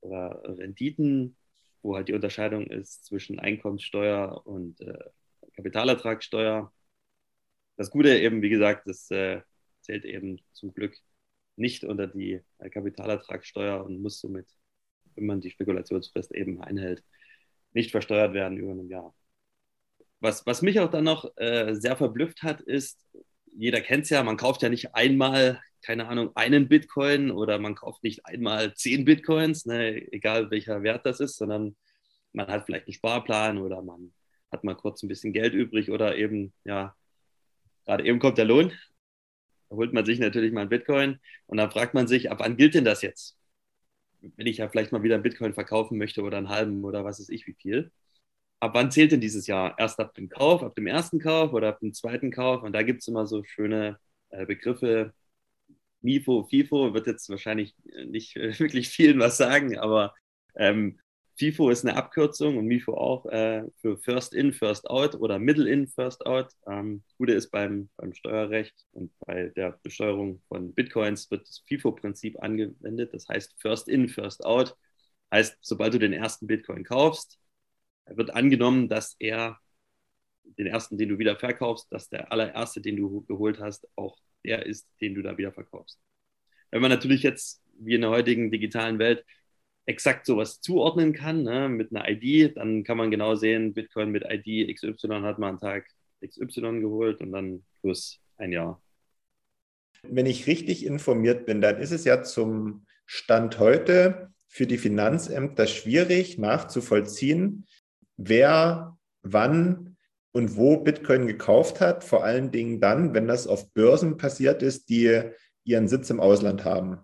oder 0.00 0.40
Renditen, 0.44 1.36
wo 1.82 1.96
halt 1.96 2.08
die 2.08 2.14
Unterscheidung 2.14 2.66
ist 2.68 3.04
zwischen 3.06 3.40
Einkommenssteuer 3.40 4.42
und 4.46 4.80
äh, 4.80 4.98
Kapitalertragssteuer. 5.56 6.72
Das 7.76 7.90
Gute 7.90 8.16
eben, 8.18 8.42
wie 8.42 8.50
gesagt, 8.50 8.86
das 8.86 9.10
äh, 9.10 9.42
zählt 9.80 10.04
eben 10.04 10.40
zum 10.52 10.72
Glück 10.74 10.96
nicht 11.56 11.84
unter 11.84 12.06
die 12.06 12.40
Kapitalertragssteuer 12.58 13.84
und 13.84 14.00
muss 14.02 14.20
somit, 14.20 14.46
wenn 15.14 15.26
man 15.26 15.40
die 15.40 15.50
Spekulationsfrist 15.50 16.32
eben 16.32 16.62
einhält, 16.62 17.02
nicht 17.72 17.90
versteuert 17.90 18.34
werden 18.34 18.58
über 18.58 18.72
ein 18.72 18.88
Jahr. 18.88 19.14
Was, 20.20 20.46
was 20.46 20.62
mich 20.62 20.80
auch 20.80 20.90
dann 20.90 21.04
noch 21.04 21.30
äh, 21.36 21.74
sehr 21.74 21.96
verblüfft 21.96 22.42
hat, 22.42 22.60
ist, 22.60 23.06
jeder 23.52 23.80
kennt 23.80 24.04
es 24.04 24.10
ja, 24.10 24.22
man 24.22 24.36
kauft 24.36 24.62
ja 24.62 24.68
nicht 24.68 24.94
einmal, 24.94 25.60
keine 25.82 26.08
Ahnung, 26.08 26.30
einen 26.34 26.68
Bitcoin 26.68 27.30
oder 27.30 27.58
man 27.58 27.74
kauft 27.74 28.02
nicht 28.02 28.24
einmal 28.26 28.74
zehn 28.74 29.04
Bitcoins, 29.04 29.66
ne, 29.66 30.12
egal 30.12 30.50
welcher 30.50 30.82
Wert 30.82 31.06
das 31.06 31.20
ist, 31.20 31.36
sondern 31.36 31.76
man 32.32 32.48
hat 32.48 32.66
vielleicht 32.66 32.86
einen 32.86 32.94
Sparplan 32.94 33.58
oder 33.58 33.82
man 33.82 34.12
hat 34.52 34.64
mal 34.64 34.74
kurz 34.74 35.02
ein 35.02 35.08
bisschen 35.08 35.32
Geld 35.32 35.54
übrig 35.54 35.90
oder 35.90 36.16
eben, 36.16 36.52
ja, 36.64 36.94
gerade 37.84 38.04
eben 38.04 38.18
kommt 38.18 38.38
der 38.38 38.44
Lohn. 38.44 38.72
Holt 39.70 39.92
man 39.92 40.04
sich 40.04 40.18
natürlich 40.18 40.52
mal 40.52 40.62
ein 40.62 40.68
Bitcoin 40.68 41.18
und 41.46 41.58
dann 41.58 41.70
fragt 41.70 41.94
man 41.94 42.06
sich, 42.08 42.30
ab 42.30 42.38
wann 42.40 42.56
gilt 42.56 42.74
denn 42.74 42.84
das 42.84 43.02
jetzt? 43.02 43.36
Wenn 44.20 44.46
ich 44.46 44.58
ja 44.58 44.68
vielleicht 44.68 44.92
mal 44.92 45.02
wieder 45.02 45.16
ein 45.16 45.22
Bitcoin 45.22 45.54
verkaufen 45.54 45.98
möchte 45.98 46.22
oder 46.22 46.38
einen 46.38 46.48
halben 46.48 46.84
oder 46.84 47.04
was 47.04 47.20
weiß 47.20 47.28
ich 47.30 47.46
wie 47.46 47.54
viel. 47.54 47.92
Ab 48.60 48.72
wann 48.74 48.90
zählt 48.90 49.12
denn 49.12 49.20
dieses 49.20 49.46
Jahr? 49.46 49.78
Erst 49.78 50.00
ab 50.00 50.14
dem 50.14 50.28
Kauf, 50.28 50.62
ab 50.62 50.74
dem 50.74 50.86
ersten 50.86 51.20
Kauf 51.20 51.52
oder 51.52 51.68
ab 51.68 51.80
dem 51.80 51.92
zweiten 51.92 52.30
Kauf? 52.30 52.62
Und 52.62 52.72
da 52.72 52.82
gibt 52.82 53.02
es 53.02 53.08
immer 53.08 53.26
so 53.26 53.44
schöne 53.44 53.98
äh, 54.30 54.46
Begriffe. 54.46 55.14
MIFO, 56.02 56.44
FIFO 56.44 56.94
wird 56.94 57.06
jetzt 57.06 57.28
wahrscheinlich 57.28 57.74
nicht 58.06 58.36
äh, 58.36 58.58
wirklich 58.58 58.88
vielen 58.88 59.18
was 59.20 59.36
sagen, 59.36 59.78
aber 59.78 60.14
ähm, 60.56 60.98
FIFO 61.38 61.68
ist 61.70 61.84
eine 61.84 61.96
Abkürzung 61.96 62.56
und 62.56 62.66
MIFO 62.66 62.94
auch 62.94 63.26
äh, 63.26 63.64
für 63.82 63.98
First 63.98 64.32
In, 64.32 64.52
First 64.54 64.88
Out 64.88 65.14
oder 65.14 65.38
Middle 65.38 65.68
In, 65.70 65.86
First 65.86 66.24
Out. 66.24 66.48
Ähm, 66.66 67.02
Gute 67.18 67.34
ist 67.34 67.50
beim, 67.50 67.90
beim 67.96 68.14
Steuerrecht 68.14 68.74
und 68.92 69.12
bei 69.20 69.48
der 69.54 69.78
Besteuerung 69.82 70.40
von 70.48 70.72
Bitcoins 70.74 71.30
wird 71.30 71.46
das 71.46 71.62
FIFO-Prinzip 71.66 72.42
angewendet. 72.42 73.12
Das 73.12 73.28
heißt 73.28 73.54
First 73.60 73.88
In, 73.88 74.08
First 74.08 74.44
Out. 74.46 74.76
Heißt, 75.30 75.58
sobald 75.60 75.92
du 75.92 75.98
den 75.98 76.14
ersten 76.14 76.46
Bitcoin 76.46 76.84
kaufst, 76.84 77.38
wird 78.06 78.32
angenommen, 78.32 78.88
dass 78.88 79.16
er 79.18 79.58
den 80.44 80.66
ersten, 80.66 80.96
den 80.96 81.10
du 81.10 81.18
wieder 81.18 81.36
verkaufst, 81.36 81.92
dass 81.92 82.08
der 82.08 82.32
allererste, 82.32 82.80
den 82.80 82.96
du 82.96 83.22
geholt 83.22 83.60
hast, 83.60 83.86
auch 83.96 84.16
der 84.44 84.64
ist, 84.64 84.88
den 85.00 85.14
du 85.14 85.22
da 85.22 85.36
wieder 85.36 85.52
verkaufst. 85.52 86.00
Wenn 86.70 86.80
man 86.82 86.90
natürlich 86.90 87.22
jetzt, 87.22 87.62
wie 87.78 87.94
in 87.94 88.00
der 88.02 88.10
heutigen 88.10 88.50
digitalen 88.50 88.98
Welt, 88.98 89.24
exakt 89.86 90.26
sowas 90.26 90.60
zuordnen 90.60 91.12
kann, 91.12 91.44
ne, 91.44 91.68
mit 91.68 91.94
einer 91.94 92.08
ID, 92.08 92.56
dann 92.56 92.84
kann 92.84 92.96
man 92.96 93.10
genau 93.10 93.36
sehen, 93.36 93.72
Bitcoin 93.72 94.10
mit 94.10 94.24
ID 94.28 94.74
XY 94.74 95.22
hat 95.22 95.38
man 95.38 95.54
an 95.54 95.60
Tag 95.60 95.86
XY 96.24 96.80
geholt 96.80 97.20
und 97.20 97.32
dann 97.32 97.64
plus 97.80 98.20
ein 98.36 98.52
Jahr. 98.52 98.82
Wenn 100.02 100.26
ich 100.26 100.46
richtig 100.46 100.84
informiert 100.84 101.46
bin, 101.46 101.60
dann 101.60 101.78
ist 101.78 101.92
es 101.92 102.04
ja 102.04 102.22
zum 102.22 102.86
Stand 103.06 103.58
heute 103.58 104.32
für 104.48 104.66
die 104.66 104.78
Finanzämter 104.78 105.66
schwierig 105.66 106.38
nachzuvollziehen, 106.38 107.66
wer 108.16 108.96
wann 109.22 109.96
und 110.32 110.56
wo 110.56 110.78
Bitcoin 110.78 111.26
gekauft 111.26 111.80
hat, 111.80 112.04
vor 112.04 112.24
allen 112.24 112.50
Dingen 112.50 112.80
dann, 112.80 113.14
wenn 113.14 113.26
das 113.26 113.46
auf 113.46 113.72
Börsen 113.72 114.16
passiert 114.16 114.62
ist, 114.62 114.88
die 114.88 115.22
ihren 115.64 115.88
Sitz 115.88 116.10
im 116.10 116.20
Ausland 116.20 116.64
haben. 116.64 116.98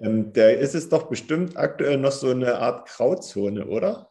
Ähm, 0.00 0.32
da 0.32 0.48
ist 0.50 0.74
es 0.74 0.88
doch 0.88 1.08
bestimmt 1.08 1.56
aktuell 1.56 1.98
noch 1.98 2.12
so 2.12 2.30
eine 2.30 2.58
Art 2.58 2.88
Grauzone, 2.88 3.66
oder? 3.66 4.10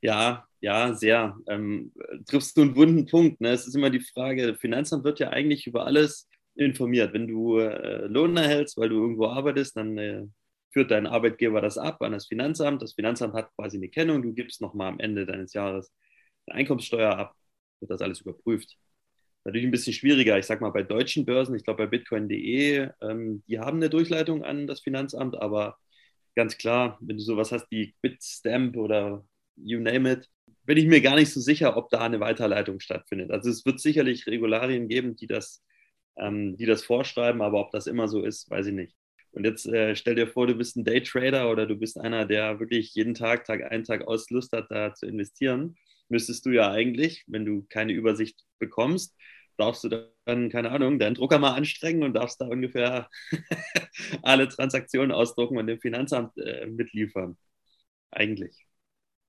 Ja, 0.00 0.46
ja, 0.60 0.94
sehr. 0.94 1.36
Ähm, 1.48 1.92
triffst 2.26 2.56
du 2.56 2.62
einen 2.62 2.76
wunden 2.76 3.06
Punkt. 3.06 3.40
Ne? 3.40 3.50
Es 3.50 3.66
ist 3.66 3.74
immer 3.74 3.90
die 3.90 4.00
Frage, 4.00 4.54
Finanzamt 4.54 5.04
wird 5.04 5.20
ja 5.20 5.30
eigentlich 5.30 5.66
über 5.66 5.86
alles 5.86 6.28
informiert. 6.54 7.12
Wenn 7.12 7.28
du 7.28 7.58
äh, 7.58 8.06
Lohn 8.06 8.36
erhältst, 8.36 8.76
weil 8.78 8.88
du 8.88 8.96
irgendwo 8.96 9.26
arbeitest, 9.26 9.76
dann 9.76 9.98
äh, 9.98 10.26
führt 10.72 10.90
dein 10.90 11.06
Arbeitgeber 11.06 11.60
das 11.60 11.78
ab 11.78 12.02
an 12.02 12.12
das 12.12 12.26
Finanzamt. 12.26 12.82
Das 12.82 12.94
Finanzamt 12.94 13.34
hat 13.34 13.54
quasi 13.56 13.76
eine 13.76 13.88
Kennung. 13.88 14.22
Du 14.22 14.32
gibst 14.32 14.60
nochmal 14.60 14.88
am 14.88 15.00
Ende 15.00 15.26
deines 15.26 15.52
Jahres 15.52 15.92
eine 16.46 16.58
Einkommenssteuer 16.60 17.16
ab, 17.16 17.34
wird 17.80 17.90
das 17.90 18.02
alles 18.02 18.20
überprüft 18.20 18.76
natürlich 19.44 19.66
ein 19.66 19.70
bisschen 19.70 19.92
schwieriger. 19.92 20.38
Ich 20.38 20.46
sage 20.46 20.60
mal, 20.62 20.70
bei 20.70 20.82
deutschen 20.82 21.24
Börsen, 21.24 21.54
ich 21.54 21.64
glaube 21.64 21.84
bei 21.84 21.90
bitcoin.de, 21.90 22.90
ähm, 23.00 23.42
die 23.48 23.58
haben 23.58 23.78
eine 23.78 23.90
Durchleitung 23.90 24.44
an 24.44 24.66
das 24.66 24.80
Finanzamt, 24.80 25.36
aber 25.36 25.78
ganz 26.36 26.58
klar, 26.58 26.98
wenn 27.00 27.16
du 27.16 27.22
sowas 27.22 27.52
hast 27.52 27.70
wie 27.70 27.94
Bitstamp 28.02 28.76
oder 28.76 29.24
you 29.56 29.80
name 29.80 30.10
it, 30.12 30.28
bin 30.64 30.78
ich 30.78 30.86
mir 30.86 31.00
gar 31.00 31.16
nicht 31.16 31.32
so 31.32 31.40
sicher, 31.40 31.76
ob 31.76 31.90
da 31.90 32.00
eine 32.00 32.20
Weiterleitung 32.20 32.80
stattfindet. 32.80 33.30
Also 33.30 33.50
es 33.50 33.64
wird 33.66 33.80
sicherlich 33.80 34.26
Regularien 34.26 34.88
geben, 34.88 35.16
die 35.16 35.26
das, 35.26 35.62
ähm, 36.16 36.56
die 36.56 36.66
das 36.66 36.84
vorschreiben, 36.84 37.42
aber 37.42 37.60
ob 37.60 37.72
das 37.72 37.86
immer 37.86 38.08
so 38.08 38.22
ist, 38.22 38.50
weiß 38.50 38.66
ich 38.66 38.74
nicht. 38.74 38.94
Und 39.32 39.44
jetzt 39.44 39.66
äh, 39.66 39.94
stell 39.96 40.16
dir 40.16 40.26
vor, 40.26 40.46
du 40.46 40.54
bist 40.54 40.76
ein 40.76 40.84
Daytrader 40.84 41.50
oder 41.50 41.66
du 41.66 41.76
bist 41.76 41.98
einer, 41.98 42.26
der 42.26 42.58
wirklich 42.60 42.94
jeden 42.94 43.14
Tag, 43.14 43.44
Tag 43.44 43.62
ein, 43.70 43.84
Tag 43.84 44.06
aus 44.06 44.28
Lust 44.30 44.52
hat, 44.52 44.70
da 44.70 44.94
zu 44.94 45.06
investieren. 45.06 45.76
Müsstest 46.10 46.44
du 46.44 46.50
ja 46.50 46.70
eigentlich, 46.70 47.24
wenn 47.26 47.44
du 47.44 47.66
keine 47.68 47.92
Übersicht 47.92 48.44
bekommst, 48.58 49.16
darfst 49.56 49.84
du 49.84 50.10
dann, 50.24 50.48
keine 50.50 50.70
Ahnung, 50.70 50.98
deinen 50.98 51.14
Drucker 51.14 51.38
mal 51.38 51.54
anstrengen 51.54 52.02
und 52.02 52.14
darfst 52.14 52.40
da 52.40 52.46
ungefähr 52.46 53.08
alle 54.22 54.48
Transaktionen 54.48 55.12
ausdrucken 55.12 55.58
und 55.58 55.66
dem 55.66 55.80
Finanzamt 55.80 56.36
äh, 56.38 56.66
mitliefern. 56.66 57.36
Eigentlich. 58.10 58.66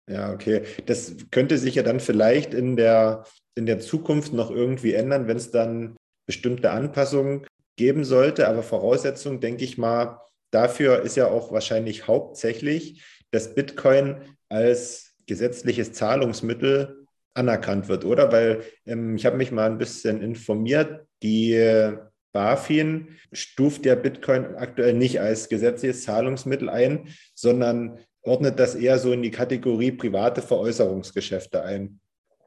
Ja, 0.10 0.34
okay. 0.34 0.64
Das 0.88 1.16
könnte 1.30 1.58
sich 1.58 1.76
ja 1.76 1.84
dann 1.84 2.00
vielleicht 2.00 2.54
in 2.54 2.76
der, 2.76 3.26
in 3.56 3.66
der 3.66 3.80
Zukunft 3.80 4.34
noch 4.34 4.50
irgendwie 4.50 4.94
ändern, 4.94 5.28
wenn 5.28 5.38
es 5.38 5.52
dann 5.52 5.96
bestimmte 6.26 6.72
Anpassungen 6.72 7.46
geben 7.78 8.04
sollte. 8.04 8.48
Aber 8.48 8.64
Voraussetzung, 8.64 9.40
denke 9.40 9.64
ich 9.64 9.78
mal, 9.78 10.20
dafür 10.52 11.02
ist 11.02 11.16
ja 11.16 11.28
auch 11.28 11.52
wahrscheinlich 11.52 12.08
hauptsächlich, 12.08 13.04
dass 13.32 13.54
Bitcoin 13.54 14.36
als 14.50 15.11
gesetzliches 15.26 15.94
Zahlungsmittel 15.94 17.06
anerkannt 17.34 17.88
wird, 17.88 18.06
oder? 18.06 18.32
Weil 18.32 18.64
ähm, 18.86 19.16
ich 19.16 19.26
habe 19.26 19.38
mich 19.38 19.52
mal 19.52 19.70
ein 19.70 19.78
bisschen 19.78 20.22
informiert, 20.22 21.06
die 21.24 21.94
BaFin 22.34 23.18
stuft 23.32 23.86
ja 23.86 23.96
Bitcoin 23.96 24.56
aktuell 24.56 24.94
nicht 24.94 25.20
als 25.20 25.50
gesetzliches 25.50 26.04
Zahlungsmittel 26.04 26.70
ein, 26.70 27.10
sondern 27.36 28.00
ordnet 28.24 28.60
das 28.60 28.76
eher 28.76 29.00
so 29.00 29.12
in 29.12 29.22
die 29.22 29.32
Kategorie 29.32 29.92
private 29.92 30.42
Veräußerungsgeschäfte 30.42 31.64
ein. 31.64 32.00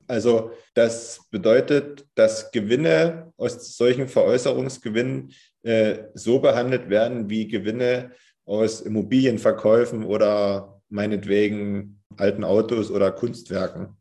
Also 0.07 0.51
das 0.75 1.27
bedeutet, 1.31 2.07
dass 2.15 2.51
Gewinne 2.51 3.33
aus 3.37 3.77
solchen 3.77 4.09
Veräußerungsgewinnen 4.09 5.33
äh, 5.63 6.05
so 6.15 6.41
behandelt 6.41 6.91
werden 6.91 7.31
wie 7.31 7.49
Gewinne 7.49 8.13
aus 8.45 8.83
Immobilienverkäufen 8.83 10.05
oder 10.05 10.83
meinetwegen 10.91 12.03
alten 12.17 12.45
Autos 12.45 12.91
oder 12.91 13.13
Kunstwerken. 13.13 13.97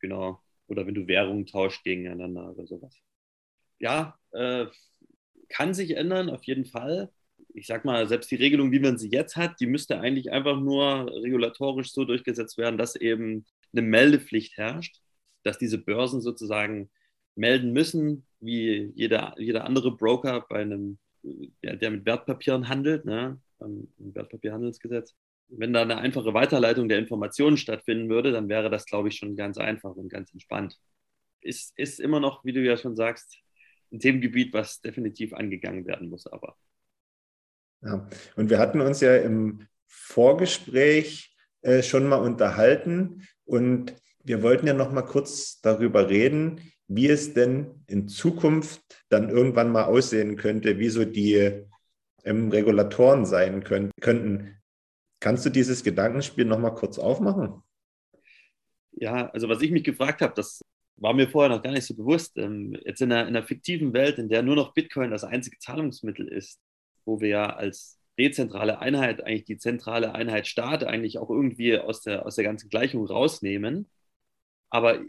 Genau. 0.00 0.40
Oder 0.66 0.86
wenn 0.86 0.94
du 0.94 1.06
Währungen 1.06 1.46
tauscht 1.46 1.84
gegeneinander 1.84 2.50
oder 2.50 2.66
sowas. 2.66 2.96
Ja, 3.78 4.18
äh, 4.32 4.66
kann 5.48 5.74
sich 5.74 5.96
ändern, 5.96 6.30
auf 6.30 6.44
jeden 6.44 6.64
Fall 6.64 7.10
ich 7.54 7.66
sag 7.66 7.84
mal, 7.84 8.06
selbst 8.08 8.30
die 8.30 8.36
Regelung, 8.36 8.72
wie 8.72 8.80
man 8.80 8.98
sie 8.98 9.08
jetzt 9.08 9.36
hat, 9.36 9.60
die 9.60 9.66
müsste 9.66 10.00
eigentlich 10.00 10.32
einfach 10.32 10.60
nur 10.60 11.06
regulatorisch 11.22 11.92
so 11.92 12.04
durchgesetzt 12.04 12.58
werden, 12.58 12.76
dass 12.76 12.96
eben 12.96 13.46
eine 13.72 13.82
Meldepflicht 13.82 14.56
herrscht, 14.56 15.00
dass 15.44 15.56
diese 15.58 15.78
Börsen 15.78 16.20
sozusagen 16.20 16.90
melden 17.36 17.72
müssen, 17.72 18.26
wie 18.40 18.92
jeder, 18.96 19.34
jeder 19.38 19.64
andere 19.64 19.96
Broker 19.96 20.44
bei 20.48 20.62
einem, 20.62 20.98
der, 21.62 21.76
der 21.76 21.90
mit 21.92 22.04
Wertpapieren 22.06 22.68
handelt, 22.68 23.04
ne, 23.04 23.40
Wertpapierhandelsgesetz. 23.98 25.14
Wenn 25.56 25.72
da 25.72 25.82
eine 25.82 25.98
einfache 25.98 26.34
Weiterleitung 26.34 26.88
der 26.88 26.98
Informationen 26.98 27.56
stattfinden 27.56 28.08
würde, 28.08 28.32
dann 28.32 28.48
wäre 28.48 28.70
das, 28.70 28.86
glaube 28.86 29.08
ich, 29.08 29.16
schon 29.16 29.36
ganz 29.36 29.58
einfach 29.58 29.94
und 29.94 30.08
ganz 30.08 30.32
entspannt. 30.32 30.78
Ist, 31.40 31.72
ist 31.76 32.00
immer 32.00 32.20
noch, 32.20 32.44
wie 32.44 32.52
du 32.52 32.60
ja 32.62 32.76
schon 32.76 32.96
sagst, 32.96 33.38
ein 33.92 34.00
Themengebiet, 34.00 34.52
was 34.52 34.80
definitiv 34.80 35.32
angegangen 35.34 35.86
werden 35.86 36.08
muss, 36.08 36.26
aber 36.26 36.56
ja. 37.84 38.08
Und 38.36 38.50
wir 38.50 38.58
hatten 38.58 38.80
uns 38.80 39.00
ja 39.00 39.16
im 39.16 39.66
Vorgespräch 39.86 41.36
äh, 41.62 41.82
schon 41.82 42.06
mal 42.06 42.16
unterhalten 42.16 43.26
und 43.44 43.94
wir 44.24 44.42
wollten 44.42 44.66
ja 44.66 44.72
noch 44.72 44.90
mal 44.90 45.02
kurz 45.02 45.60
darüber 45.60 46.08
reden, 46.08 46.60
wie 46.88 47.08
es 47.08 47.34
denn 47.34 47.84
in 47.86 48.08
Zukunft 48.08 49.04
dann 49.08 49.28
irgendwann 49.28 49.70
mal 49.70 49.84
aussehen 49.84 50.36
könnte, 50.36 50.78
wie 50.78 50.88
so 50.88 51.04
die 51.04 51.64
ähm, 52.24 52.50
Regulatoren 52.50 53.26
sein 53.26 53.64
können, 53.64 53.90
könnten. 54.00 54.56
Kannst 55.24 55.46
du 55.46 55.48
dieses 55.48 55.82
Gedankenspiel 55.82 56.44
noch 56.44 56.58
mal 56.58 56.72
kurz 56.72 56.98
aufmachen? 56.98 57.62
Ja, 58.92 59.30
also 59.30 59.48
was 59.48 59.62
ich 59.62 59.70
mich 59.70 59.82
gefragt 59.82 60.20
habe, 60.20 60.34
das 60.34 60.60
war 60.96 61.14
mir 61.14 61.30
vorher 61.30 61.48
noch 61.48 61.62
gar 61.62 61.72
nicht 61.72 61.86
so 61.86 61.96
bewusst. 61.96 62.36
Ähm, 62.36 62.76
jetzt 62.84 63.00
in 63.00 63.10
einer, 63.10 63.22
in 63.22 63.34
einer 63.34 63.46
fiktiven 63.46 63.94
Welt, 63.94 64.18
in 64.18 64.28
der 64.28 64.42
nur 64.42 64.54
noch 64.54 64.74
Bitcoin 64.74 65.10
das 65.10 65.24
einzige 65.24 65.56
Zahlungsmittel 65.58 66.28
ist, 66.28 66.60
wo 67.06 67.22
wir 67.22 67.28
ja 67.28 67.56
als 67.56 67.98
dezentrale 68.18 68.80
Einheit 68.80 69.24
eigentlich 69.24 69.46
die 69.46 69.56
zentrale 69.56 70.14
Einheit 70.14 70.46
Staat 70.46 70.84
eigentlich 70.84 71.16
auch 71.16 71.30
irgendwie 71.30 71.78
aus 71.78 72.02
der, 72.02 72.26
aus 72.26 72.34
der 72.34 72.44
ganzen 72.44 72.68
Gleichung 72.68 73.06
rausnehmen, 73.06 73.88
aber 74.68 75.00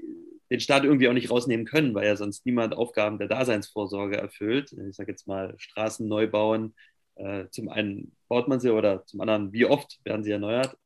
den 0.50 0.62
Staat 0.62 0.86
irgendwie 0.86 1.10
auch 1.10 1.14
nicht 1.14 1.30
rausnehmen 1.30 1.66
können, 1.66 1.94
weil 1.94 2.08
ja 2.08 2.16
sonst 2.16 2.46
niemand 2.46 2.74
Aufgaben 2.74 3.20
der 3.20 3.28
Daseinsvorsorge 3.28 4.16
erfüllt. 4.16 4.72
Ich 4.72 4.96
sage 4.96 5.12
jetzt 5.12 5.28
mal 5.28 5.56
Straßen 5.58 6.08
neu 6.08 6.28
bauen. 6.28 6.74
Äh, 7.16 7.50
zum 7.50 7.70
einen 7.70 8.12
baut 8.28 8.48
man 8.48 8.60
sie 8.60 8.72
oder 8.72 9.06
zum 9.06 9.22
anderen, 9.22 9.54
wie 9.54 9.66
oft 9.66 10.00
werden 10.04 10.24
sie 10.24 10.32
erneuert? 10.32 10.78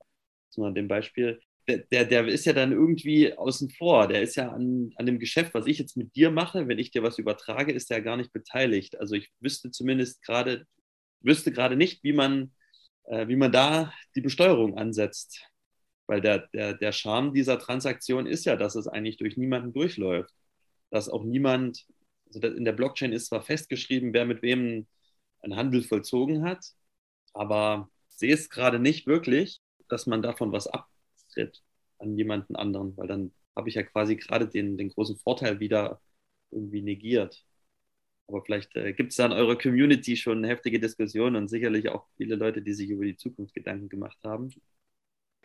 Zum 0.50 0.74
dem 0.74 0.88
Beispiel. 0.88 1.42
Der, 1.68 1.80
der, 1.80 2.06
der, 2.06 2.28
ist 2.28 2.46
ja 2.46 2.54
dann 2.54 2.72
irgendwie 2.72 3.34
außen 3.34 3.70
vor. 3.70 4.08
Der 4.08 4.22
ist 4.22 4.36
ja 4.36 4.50
an, 4.52 4.92
an 4.96 5.06
dem 5.06 5.20
Geschäft, 5.20 5.54
was 5.54 5.68
ich 5.68 5.78
jetzt 5.78 5.98
mit 5.98 6.16
dir 6.16 6.32
mache, 6.32 6.68
wenn 6.68 6.80
ich 6.80 6.92
dir 6.92 7.04
was 7.04 7.20
übertrage, 7.20 7.72
ist 7.72 7.90
der 7.92 8.02
gar 8.02 8.18
nicht 8.18 8.34
beteiligt. 8.34 9.00
Also 9.00 9.16
ich 9.16 9.30
wüsste 9.40 9.70
zumindest 9.72 10.24
gerade, 10.24 10.66
wüsste 11.22 11.52
gerade 11.52 11.76
nicht, 11.76 12.04
wie 12.04 12.14
man, 12.14 12.54
äh, 13.04 13.28
wie 13.28 13.36
man 13.36 13.52
da 13.52 13.94
die 14.16 14.22
Besteuerung 14.22 14.78
ansetzt. 14.78 15.46
Weil 16.08 16.22
der, 16.22 16.48
der, 16.54 16.74
der 16.74 16.92
Charme 16.92 17.34
dieser 17.34 17.60
Transaktion 17.60 18.26
ist 18.26 18.46
ja, 18.46 18.56
dass 18.56 18.76
es 18.76 18.88
eigentlich 18.88 19.18
durch 19.18 19.38
niemanden 19.38 19.74
durchläuft. 19.74 20.34
Dass 20.90 21.08
auch 21.08 21.24
niemand, 21.24 21.86
also 22.34 22.48
in 22.48 22.66
der 22.66 22.74
Blockchain 22.74 23.14
ist 23.14 23.28
zwar 23.28 23.44
festgeschrieben, 23.44 24.12
wer 24.14 24.26
mit 24.26 24.42
wem 24.42 24.88
einen 25.42 25.56
Handel 25.56 25.84
vollzogen 25.84 26.44
hat, 26.44 26.66
aber 27.34 27.90
sehe 28.08 28.34
es 28.34 28.50
gerade 28.50 28.80
nicht 28.80 29.08
wirklich, 29.08 29.62
dass 29.88 30.06
man 30.06 30.22
davon 30.22 30.52
was 30.52 30.68
abtritt 30.68 31.62
an 32.00 32.18
jemanden 32.18 32.56
anderen, 32.56 32.96
weil 32.98 33.08
dann 33.08 33.32
habe 33.56 33.70
ich 33.70 33.76
ja 33.76 33.84
quasi 33.84 34.16
gerade 34.16 34.48
den, 34.48 34.78
den 34.78 34.90
großen 34.90 35.18
Vorteil 35.18 35.60
wieder 35.60 36.02
irgendwie 36.52 36.82
negiert. 36.82 37.44
Aber 38.28 38.44
vielleicht 38.44 38.76
äh, 38.76 38.94
gibt 38.94 39.12
es 39.12 39.18
da 39.18 39.26
in 39.26 39.32
eurer 39.32 39.58
Community 39.58 40.16
schon 40.16 40.44
heftige 40.44 40.80
Diskussionen 40.80 41.36
und 41.36 41.48
sicherlich 41.50 41.90
auch 41.90 42.08
viele 42.16 42.36
Leute, 42.36 42.62
die 42.62 42.74
sich 42.74 42.90
über 42.90 43.04
die 43.04 43.18
Zukunft 43.18 43.56
Gedanken 43.56 43.90
gemacht 43.90 44.18
haben. 44.24 44.54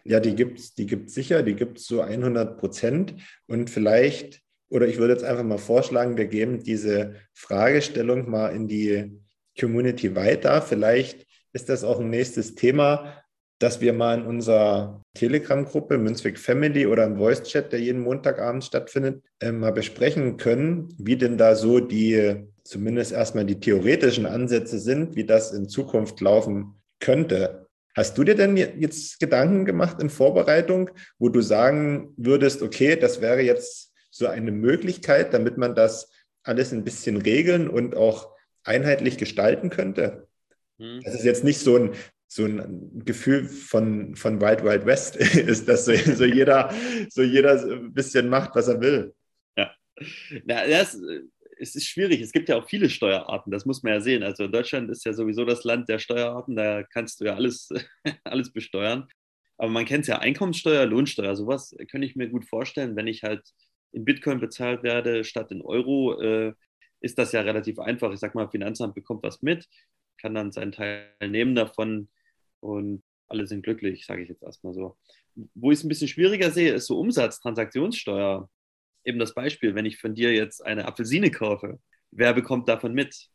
Ja, 0.04 0.20
die 0.20 0.34
gibt 0.34 0.58
es 0.58 0.74
die 0.74 0.86
gibt's 0.86 1.14
sicher, 1.14 1.42
die 1.42 1.54
gibt 1.54 1.78
es 1.78 1.84
zu 1.84 2.02
100 2.02 2.58
Prozent. 2.58 3.14
Und 3.46 3.70
vielleicht, 3.70 4.42
oder 4.68 4.86
ich 4.86 4.98
würde 4.98 5.14
jetzt 5.14 5.24
einfach 5.24 5.44
mal 5.44 5.58
vorschlagen, 5.58 6.18
wir 6.18 6.26
geben 6.26 6.62
diese 6.62 7.16
Fragestellung 7.32 8.28
mal 8.28 8.48
in 8.48 8.68
die 8.68 9.23
Community 9.58 10.14
weiter. 10.14 10.62
Vielleicht 10.62 11.26
ist 11.52 11.68
das 11.68 11.84
auch 11.84 12.00
ein 12.00 12.10
nächstes 12.10 12.54
Thema, 12.54 13.22
dass 13.60 13.80
wir 13.80 13.92
mal 13.92 14.18
in 14.18 14.26
unserer 14.26 15.02
Telegram-Gruppe 15.14 15.96
Münzweg 15.96 16.38
Family 16.38 16.86
oder 16.86 17.04
im 17.04 17.16
Voice-Chat, 17.16 17.72
der 17.72 17.80
jeden 17.80 18.02
Montagabend 18.02 18.64
stattfindet, 18.64 19.22
äh, 19.40 19.52
mal 19.52 19.72
besprechen 19.72 20.36
können, 20.36 20.94
wie 20.98 21.16
denn 21.16 21.38
da 21.38 21.54
so 21.54 21.80
die 21.80 22.44
zumindest 22.64 23.12
erstmal 23.12 23.44
die 23.44 23.60
theoretischen 23.60 24.26
Ansätze 24.26 24.78
sind, 24.78 25.16
wie 25.16 25.24
das 25.24 25.52
in 25.52 25.68
Zukunft 25.68 26.20
laufen 26.20 26.80
könnte. 26.98 27.66
Hast 27.94 28.18
du 28.18 28.24
dir 28.24 28.34
denn 28.34 28.56
jetzt 28.56 29.20
Gedanken 29.20 29.64
gemacht 29.64 30.02
in 30.02 30.10
Vorbereitung, 30.10 30.90
wo 31.18 31.28
du 31.28 31.40
sagen 31.42 32.12
würdest, 32.16 32.62
okay, 32.62 32.96
das 32.96 33.20
wäre 33.20 33.42
jetzt 33.42 33.92
so 34.10 34.26
eine 34.26 34.50
Möglichkeit, 34.50 35.32
damit 35.32 35.58
man 35.58 35.74
das 35.74 36.10
alles 36.42 36.72
ein 36.72 36.84
bisschen 36.84 37.18
regeln 37.18 37.68
und 37.68 37.96
auch 37.96 38.33
einheitlich 38.64 39.18
gestalten 39.18 39.70
könnte? 39.70 40.28
Hm. 40.78 41.00
Das 41.04 41.14
ist 41.14 41.24
jetzt 41.24 41.44
nicht 41.44 41.58
so 41.58 41.76
ein, 41.76 41.90
so 42.26 42.44
ein 42.44 43.02
Gefühl 43.04 43.44
von, 43.44 44.16
von 44.16 44.40
Wild 44.40 44.64
Wild 44.64 44.86
West 44.86 45.16
ist, 45.16 45.68
dass 45.68 45.84
so, 45.84 45.94
so, 45.94 46.24
jeder, 46.24 46.72
so 47.08 47.22
jeder 47.22 47.62
ein 47.62 47.92
bisschen 47.92 48.28
macht, 48.28 48.54
was 48.54 48.68
er 48.68 48.80
will. 48.80 49.14
Ja, 49.56 49.70
Na, 50.44 50.66
das 50.66 50.98
es 51.58 51.74
ist 51.74 51.86
schwierig. 51.88 52.20
Es 52.20 52.32
gibt 52.32 52.48
ja 52.48 52.56
auch 52.56 52.68
viele 52.68 52.90
Steuerarten, 52.90 53.50
das 53.50 53.64
muss 53.64 53.82
man 53.82 53.94
ja 53.94 54.00
sehen. 54.00 54.22
Also 54.22 54.48
Deutschland 54.48 54.90
ist 54.90 55.04
ja 55.04 55.12
sowieso 55.12 55.44
das 55.44 55.64
Land 55.64 55.88
der 55.88 55.98
Steuerarten, 55.98 56.56
da 56.56 56.82
kannst 56.82 57.20
du 57.20 57.26
ja 57.26 57.34
alles, 57.34 57.68
alles 58.24 58.52
besteuern. 58.52 59.08
Aber 59.56 59.70
man 59.70 59.84
kennt 59.84 60.02
es 60.02 60.08
ja 60.08 60.18
Einkommenssteuer, 60.18 60.86
Lohnsteuer, 60.86 61.36
sowas 61.36 61.74
könnte 61.90 62.06
ich 62.06 62.16
mir 62.16 62.28
gut 62.28 62.44
vorstellen. 62.44 62.96
Wenn 62.96 63.06
ich 63.06 63.22
halt 63.22 63.42
in 63.92 64.04
Bitcoin 64.04 64.40
bezahlt 64.40 64.82
werde 64.82 65.24
statt 65.24 65.52
in 65.52 65.62
Euro, 65.62 66.20
äh, 66.20 66.54
ist 67.04 67.18
das 67.18 67.32
ja 67.32 67.42
relativ 67.42 67.78
einfach. 67.78 68.12
Ich 68.12 68.20
sag 68.20 68.34
mal, 68.34 68.48
Finanzamt 68.48 68.94
bekommt 68.94 69.22
was 69.22 69.42
mit, 69.42 69.68
kann 70.18 70.34
dann 70.34 70.52
seinen 70.52 70.72
Teil 70.72 71.08
nehmen 71.20 71.54
davon 71.54 72.08
und 72.60 73.02
alle 73.28 73.46
sind 73.46 73.62
glücklich, 73.62 74.06
sage 74.06 74.22
ich 74.22 74.28
jetzt 74.28 74.42
erstmal 74.42 74.74
so. 74.74 74.96
Wo 75.54 75.70
ich 75.70 75.78
es 75.78 75.84
ein 75.84 75.88
bisschen 75.88 76.08
schwieriger 76.08 76.50
sehe, 76.50 76.72
ist 76.72 76.86
so 76.86 76.98
Umsatztransaktionssteuer 76.98 78.48
eben 79.04 79.18
das 79.18 79.34
Beispiel, 79.34 79.74
wenn 79.74 79.86
ich 79.86 79.98
von 79.98 80.14
dir 80.14 80.32
jetzt 80.32 80.64
eine 80.64 80.86
Apfelsine 80.86 81.30
kaufe, 81.30 81.78
wer 82.10 82.32
bekommt 82.32 82.68
davon 82.68 82.94
mit? 82.94 83.28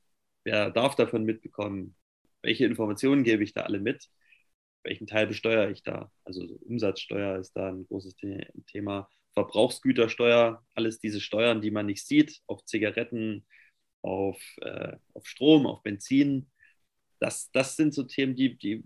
Wer 0.44 0.72
darf 0.72 0.96
davon 0.96 1.24
mitbekommen? 1.26 1.96
Welche 2.42 2.66
Informationen 2.66 3.24
gebe 3.24 3.44
ich 3.44 3.54
da 3.54 3.62
alle 3.62 3.80
mit? 3.80 4.10
Welchen 4.84 5.08
Teil 5.08 5.28
besteuere 5.28 5.70
ich 5.70 5.84
da? 5.84 6.12
Also 6.24 6.42
Umsatzsteuer 6.62 7.38
ist 7.38 7.54
da 7.54 7.70
ein 7.70 7.86
großes 7.86 8.16
Thema. 8.66 9.10
Verbrauchsgütersteuer, 9.34 10.66
alles 10.74 11.00
diese 11.00 11.22
Steuern, 11.22 11.62
die 11.62 11.72
man 11.72 11.86
nicht 11.86 12.06
sieht, 12.08 12.42
auf 12.48 12.66
Zigaretten, 12.66 13.46
auf, 14.02 14.42
äh, 14.62 14.96
auf 15.14 15.26
Strom, 15.28 15.66
auf 15.66 15.84
Benzin. 15.84 16.50
Das, 17.20 17.52
das 17.52 17.76
sind 17.76 17.94
so 17.94 18.04
Themen, 18.04 18.36
die, 18.36 18.58
die 18.58 18.84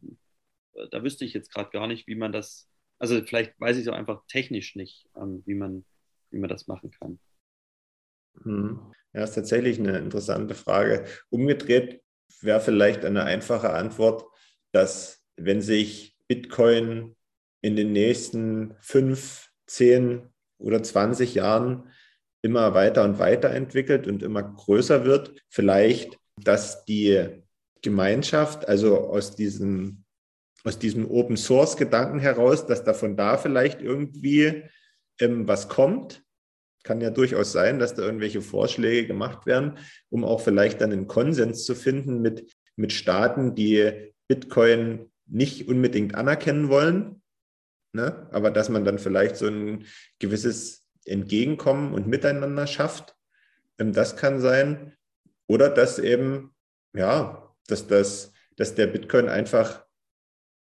da 0.91 1.04
wüsste 1.04 1.23
ich 1.23 1.34
jetzt 1.34 1.54
gerade 1.54 1.69
gar 1.69 1.88
nicht, 1.88 2.08
wie 2.08 2.15
man 2.15 2.32
das, 2.32 2.67
also 2.97 3.21
vielleicht 3.21 3.60
weiß 3.60 3.78
ich 3.78 3.84
es 3.84 3.88
auch 3.88 3.95
einfach 3.95 4.23
technisch 4.28 4.76
nicht, 4.76 5.08
ähm, 5.15 5.43
wie 5.45 5.54
man 5.54 5.86
wie 6.34 6.39
man 6.39 6.49
das 6.49 6.67
machen 6.67 6.91
kann. 6.91 7.19
Hm. 8.43 8.91
Ja, 9.13 9.23
ist 9.23 9.36
tatsächlich 9.36 9.80
eine 9.80 9.99
interessante 9.99 10.56
Frage. 10.56 11.06
Umgedreht 11.30 12.02
wäre 12.41 12.60
vielleicht 12.60 13.06
eine 13.06 13.23
einfache 13.23 13.69
Antwort, 13.69 14.26
dass 14.71 15.23
wenn 15.36 15.62
sich 15.62 16.17
Bitcoin 16.28 17.15
in 17.62 17.76
den 17.76 17.91
nächsten 17.91 18.76
fünf, 18.80 19.52
zehn 19.67 20.34
oder 20.58 20.82
20 20.82 21.36
Jahren 21.36 21.91
immer 22.43 22.73
weiter 22.73 23.03
und 23.03 23.17
weiter 23.19 23.49
entwickelt 23.49 24.06
und 24.06 24.21
immer 24.21 24.43
größer 24.43 25.06
wird, 25.06 25.34
vielleicht, 25.49 26.19
dass 26.41 26.86
die 26.86 27.41
Gemeinschaft, 27.82 28.67
also 28.67 28.97
aus 28.97 29.36
diesem, 29.36 30.03
aus 30.63 30.77
diesem 30.77 31.10
Open 31.10 31.38
Source 31.38 31.77
Gedanken 31.77 32.19
heraus, 32.19 32.67
dass 32.67 32.84
davon 32.84 33.17
da 33.17 33.38
vielleicht 33.38 33.82
irgendwie 33.82 34.63
ähm, 35.19 35.47
was 35.47 35.69
kommt. 35.69 36.23
Kann 36.84 36.99
ja 36.99 37.12
durchaus 37.12 37.53
sein, 37.53 37.79
dass 37.79 37.95
da 37.95 38.01
irgendwelche 38.01 38.41
Vorschläge 38.41 39.08
gemacht 39.08 39.45
werden, 39.45 39.77
um 40.10 40.25
auch 40.25 40.41
vielleicht 40.41 40.82
dann 40.82 40.91
einen 40.91 41.08
Konsens 41.08 41.65
zu 41.65 41.75
finden 41.75 42.21
mit, 42.21 42.53
mit 42.75 42.91
Staaten, 42.91 43.56
die 43.56 44.13
Bitcoin 44.27 45.12
nicht 45.25 45.69
unbedingt 45.69 46.15
anerkennen 46.15 46.67
wollen, 46.67 47.21
ne? 47.93 48.27
aber 48.32 48.51
dass 48.51 48.67
man 48.67 48.84
dann 48.84 48.99
vielleicht 48.99 49.38
so 49.38 49.47
ein 49.47 49.86
gewisses 50.19 50.83
Entgegenkommen 51.05 51.93
und 51.93 52.07
Miteinander 52.07 52.67
schafft. 52.67 53.15
Ähm, 53.77 53.93
das 53.93 54.15
kann 54.15 54.39
sein. 54.39 54.93
Oder 55.47 55.69
dass 55.69 55.99
eben, 55.99 56.55
ja, 56.93 57.53
dass, 57.67 57.87
das, 57.87 58.33
dass 58.55 58.75
der 58.75 58.87
Bitcoin 58.87 59.29
einfach 59.29 59.85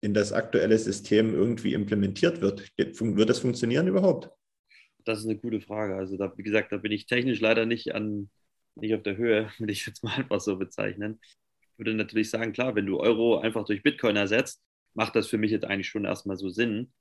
in 0.02 0.14
das 0.14 0.34
aktuelle 0.34 0.78
System 0.78 1.34
irgendwie 1.34 1.74
implementiert 1.74 2.42
wird. 2.42 2.72
Wird 2.78 3.30
das 3.30 3.40
funktionieren 3.40 3.88
überhaupt? 3.88 4.32
Das 5.06 5.20
ist 5.20 5.26
eine 5.26 5.38
gute 5.38 5.62
Frage. 5.62 5.96
Also 5.96 6.18
da, 6.18 6.36
wie 6.36 6.44
gesagt, 6.44 6.72
da 6.72 6.78
bin 6.78 6.92
ich 6.92 7.06
technisch 7.06 7.40
leider 7.40 7.66
nicht 7.66 7.94
an, 7.94 8.30
nicht 8.76 8.96
auf 8.96 9.04
der 9.04 9.18
Höhe, 9.18 9.52
will 9.60 9.70
ich 9.70 9.86
jetzt 9.86 10.04
mal 10.04 10.14
einfach 10.16 10.40
so 10.42 10.58
bezeichnen. 10.58 11.20
Ich 11.62 11.78
würde 11.78 11.94
natürlich 11.94 12.30
sagen, 12.30 12.54
klar, 12.54 12.76
wenn 12.76 12.86
du 12.86 13.00
Euro 13.00 13.40
einfach 13.40 13.66
durch 13.66 13.84
Bitcoin 13.84 14.16
ersetzt, 14.16 14.62
macht 14.94 15.16
das 15.16 15.28
für 15.28 15.38
mich 15.38 15.52
jetzt 15.52 15.66
eigentlich 15.66 15.88
schon 15.88 16.06
erstmal 16.06 16.38
so 16.38 16.50
Sinn. 16.50 16.92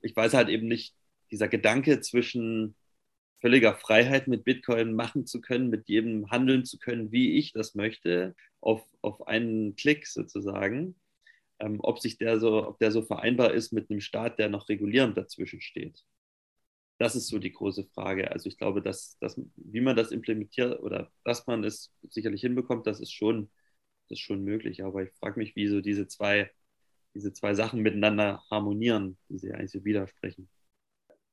Ich 0.00 0.16
weiß 0.16 0.34
halt 0.34 0.48
eben 0.48 0.66
nicht, 0.66 0.94
dieser 1.30 1.48
Gedanke 1.48 2.00
zwischen 2.00 2.74
völliger 3.40 3.74
Freiheit 3.74 4.28
mit 4.28 4.44
Bitcoin 4.44 4.94
machen 4.94 5.26
zu 5.26 5.40
können, 5.40 5.70
mit 5.70 5.88
jedem 5.88 6.30
handeln 6.30 6.64
zu 6.64 6.78
können, 6.78 7.12
wie 7.12 7.38
ich 7.38 7.52
das 7.52 7.74
möchte, 7.74 8.34
auf, 8.60 8.82
auf 9.02 9.26
einen 9.28 9.76
Klick 9.76 10.06
sozusagen. 10.06 10.96
Ähm, 11.58 11.78
ob 11.80 12.00
sich 12.00 12.18
der 12.18 12.38
so, 12.38 12.66
ob 12.68 12.78
der 12.78 12.92
so 12.92 13.02
vereinbar 13.02 13.54
ist 13.54 13.72
mit 13.72 13.90
einem 13.90 14.00
Staat, 14.00 14.38
der 14.38 14.48
noch 14.50 14.68
regulierend 14.68 15.16
dazwischen 15.16 15.60
steht. 15.60 16.04
Das 16.98 17.14
ist 17.16 17.28
so 17.28 17.38
die 17.38 17.52
große 17.52 17.84
Frage. 17.94 18.30
Also 18.30 18.48
ich 18.48 18.58
glaube, 18.58 18.82
dass, 18.82 19.18
dass 19.18 19.40
wie 19.56 19.80
man 19.80 19.96
das 19.96 20.12
implementiert 20.12 20.80
oder 20.82 21.10
dass 21.24 21.46
man 21.46 21.64
es 21.64 21.92
sicherlich 22.08 22.40
hinbekommt, 22.42 22.86
das 22.86 23.00
ist 23.00 23.12
schon, 23.12 23.50
das 24.08 24.18
ist 24.18 24.24
schon 24.24 24.44
möglich. 24.44 24.84
Aber 24.84 25.02
ich 25.02 25.12
frage 25.20 25.38
mich, 25.38 25.56
wie 25.56 25.68
so 25.68 25.80
diese 25.80 26.08
zwei, 26.08 26.50
diese 27.14 27.32
zwei 27.32 27.54
Sachen 27.54 27.82
miteinander 27.82 28.42
harmonieren, 28.50 29.18
die 29.28 29.38
sie 29.38 29.52
eigentlich 29.52 29.72
so 29.72 29.84
widersprechen. 29.84 30.48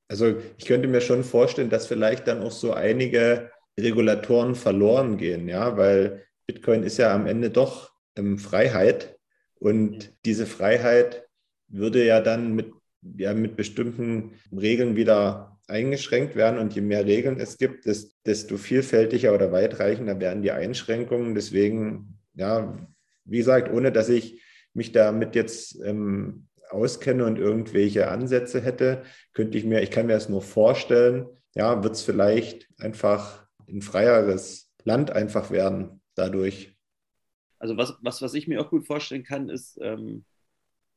Also 0.08 0.36
ich 0.58 0.66
könnte 0.66 0.88
mir 0.88 1.02
schon 1.02 1.24
vorstellen, 1.24 1.70
dass 1.70 1.88
vielleicht 1.88 2.28
dann 2.28 2.42
auch 2.42 2.52
so 2.52 2.74
einige 2.74 3.52
Regulatoren 3.80 4.56
verloren 4.56 5.18
gehen, 5.18 5.48
ja, 5.48 5.78
weil 5.78 6.24
Bitcoin 6.46 6.84
ist 6.84 6.98
ja 6.98 7.14
am 7.14 7.26
Ende 7.26 7.50
doch 7.50 7.92
ähm, 8.16 8.38
Freiheit. 8.38 9.18
Und 9.56 10.14
diese 10.26 10.46
Freiheit 10.46 11.26
würde 11.68 12.06
ja 12.06 12.20
dann 12.20 12.54
mit, 12.54 12.72
ja, 13.18 13.34
mit 13.34 13.56
bestimmten 13.56 14.34
Regeln 14.52 14.96
wieder 14.96 15.60
eingeschränkt 15.68 16.36
werden. 16.36 16.60
Und 16.60 16.76
je 16.76 16.82
mehr 16.82 17.06
Regeln 17.06 17.40
es 17.40 17.58
gibt, 17.58 17.86
desto 18.26 18.58
vielfältiger 18.58 19.34
oder 19.34 19.52
weitreichender 19.52 20.20
werden 20.20 20.44
die 20.44 20.52
Einschränkungen. 20.52 21.34
Deswegen, 21.34 22.20
ja, 22.36 22.78
wie 23.26 23.38
gesagt, 23.38 23.72
ohne 23.72 23.92
dass 23.92 24.10
ich 24.10 24.44
mich 24.74 24.92
damit 24.92 25.36
jetzt 25.36 25.80
ähm, 25.84 26.48
auskenne 26.74 27.26
und 27.26 27.38
irgendwelche 27.38 28.10
Ansätze 28.10 28.62
hätte, 28.62 29.04
könnte 29.34 29.58
ich 29.58 29.64
mir, 29.64 29.82
ich 29.82 29.92
kann 29.92 30.08
mir 30.08 30.14
das 30.14 30.30
nur 30.30 30.42
vorstellen, 30.42 31.28
ja, 31.56 31.84
wird 31.84 31.96
es 31.96 32.02
vielleicht 32.02 32.68
einfach 32.80 33.48
ein 33.68 33.82
freieres 33.82 34.72
Land 34.84 35.12
einfach 35.12 35.52
werden 35.52 36.02
dadurch. 36.16 36.76
Also 37.60 37.78
was, 37.78 37.98
was, 38.02 38.22
was 38.22 38.34
ich 38.34 38.48
mir 38.48 38.62
auch 38.62 38.70
gut 38.70 38.86
vorstellen 38.86 39.24
kann, 39.24 39.50
ist, 39.50 39.80
ähm, 39.82 40.26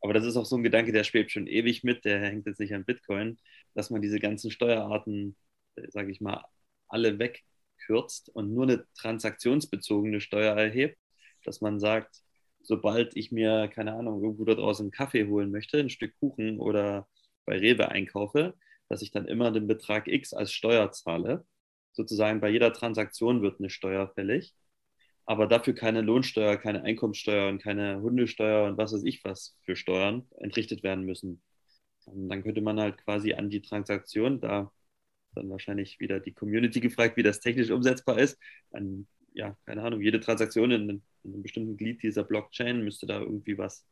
aber 0.01 0.12
das 0.12 0.25
ist 0.25 0.37
auch 0.37 0.47
so 0.47 0.57
ein 0.57 0.62
Gedanke, 0.62 0.93
der 0.93 1.05
schwebt 1.05 1.31
schon 1.31 1.47
ewig 1.47 1.85
mit, 1.85 2.05
der 2.05 2.21
hängt 2.21 2.47
jetzt 2.47 2.61
nicht 2.61 2.75
an 2.75 2.85
Bitcoin, 2.85 3.39
dass 3.75 3.91
man 3.91 4.03
diese 4.03 4.19
ganzen 4.19 4.51
Steuerarten, 4.51 5.37
äh, 5.77 5.91
sage 5.91 6.11
ich 6.11 6.21
mal, 6.21 6.45
alle 6.89 7.19
wegkürzt 7.19 8.29
und 8.31 8.53
nur 8.53 8.65
eine 8.65 8.87
transaktionsbezogene 8.95 10.21
Steuer 10.21 10.57
erhebt, 10.57 10.99
dass 11.45 11.61
man 11.61 11.79
sagt, 11.79 12.23
sobald 12.66 13.16
ich 13.16 13.33
mir, 13.33 13.68
keine 13.68 13.94
Ahnung, 13.94 14.22
irgendwo 14.22 14.44
da 14.44 14.55
draußen 14.55 14.85
einen 14.85 14.90
Kaffee 14.90 15.26
holen 15.26 15.50
möchte, 15.50 15.79
ein 15.79 15.90
Stück 15.90 16.14
Kuchen 16.20 16.59
oder 16.61 17.09
bei 17.46 17.59
Rewe 17.59 17.88
einkaufe, 17.90 18.55
dass 18.88 19.02
ich 19.02 19.11
dann 19.12 19.26
immer 19.26 19.50
den 19.52 19.66
Betrag 19.66 20.09
X 20.09 20.33
als 20.35 20.52
Steuer 20.52 20.90
zahle. 20.92 21.46
Sozusagen 21.92 22.40
bei 22.40 22.50
jeder 22.50 22.72
Transaktion 22.72 23.42
wird 23.42 23.61
eine 23.61 23.70
Steuer 23.70 24.09
fällig, 24.14 24.55
aber 25.24 25.46
dafür 25.46 25.74
keine 25.74 26.02
Lohnsteuer, 26.02 26.57
keine 26.57 26.83
Einkommenssteuer 26.85 27.48
und 27.48 27.62
keine 27.62 28.00
Hundesteuer 28.02 28.66
und 28.68 28.79
was 28.79 28.92
weiß 28.92 29.05
ich 29.05 29.24
was 29.24 29.57
für 29.62 29.76
Steuern 29.76 30.26
entrichtet 30.38 30.83
werden 30.83 31.05
müssen. 31.05 31.42
Und 32.07 32.29
dann 32.29 32.42
könnte 32.42 32.61
man 32.62 32.81
halt 32.81 32.98
quasi 32.98 33.35
an 33.35 33.50
die 33.50 33.62
Transaktion, 33.62 34.40
da 34.40 34.72
dann 35.35 35.50
wahrscheinlich 35.50 36.00
wieder 36.00 36.20
die 36.20 36.33
Community 36.35 36.81
gefragt, 36.81 37.16
wie 37.16 37.22
das 37.22 37.40
technisch 37.40 37.70
umsetzbar 37.70 38.18
ist, 38.18 38.38
an 38.72 39.07
ja, 39.37 39.57
keine 39.66 39.83
Ahnung, 39.83 40.00
jede 40.00 40.20
Transaktion 40.20 40.70
in, 40.70 41.02
in, 41.27 41.35
einem 41.35 41.43
bestimmten 41.43 41.77
Glied 41.77 42.03
dieser 42.03 42.25
Blockchain 42.25 42.83
müsste 42.83 43.07
da 43.07 43.21
irgendwie 43.21 43.59
was 43.59 43.87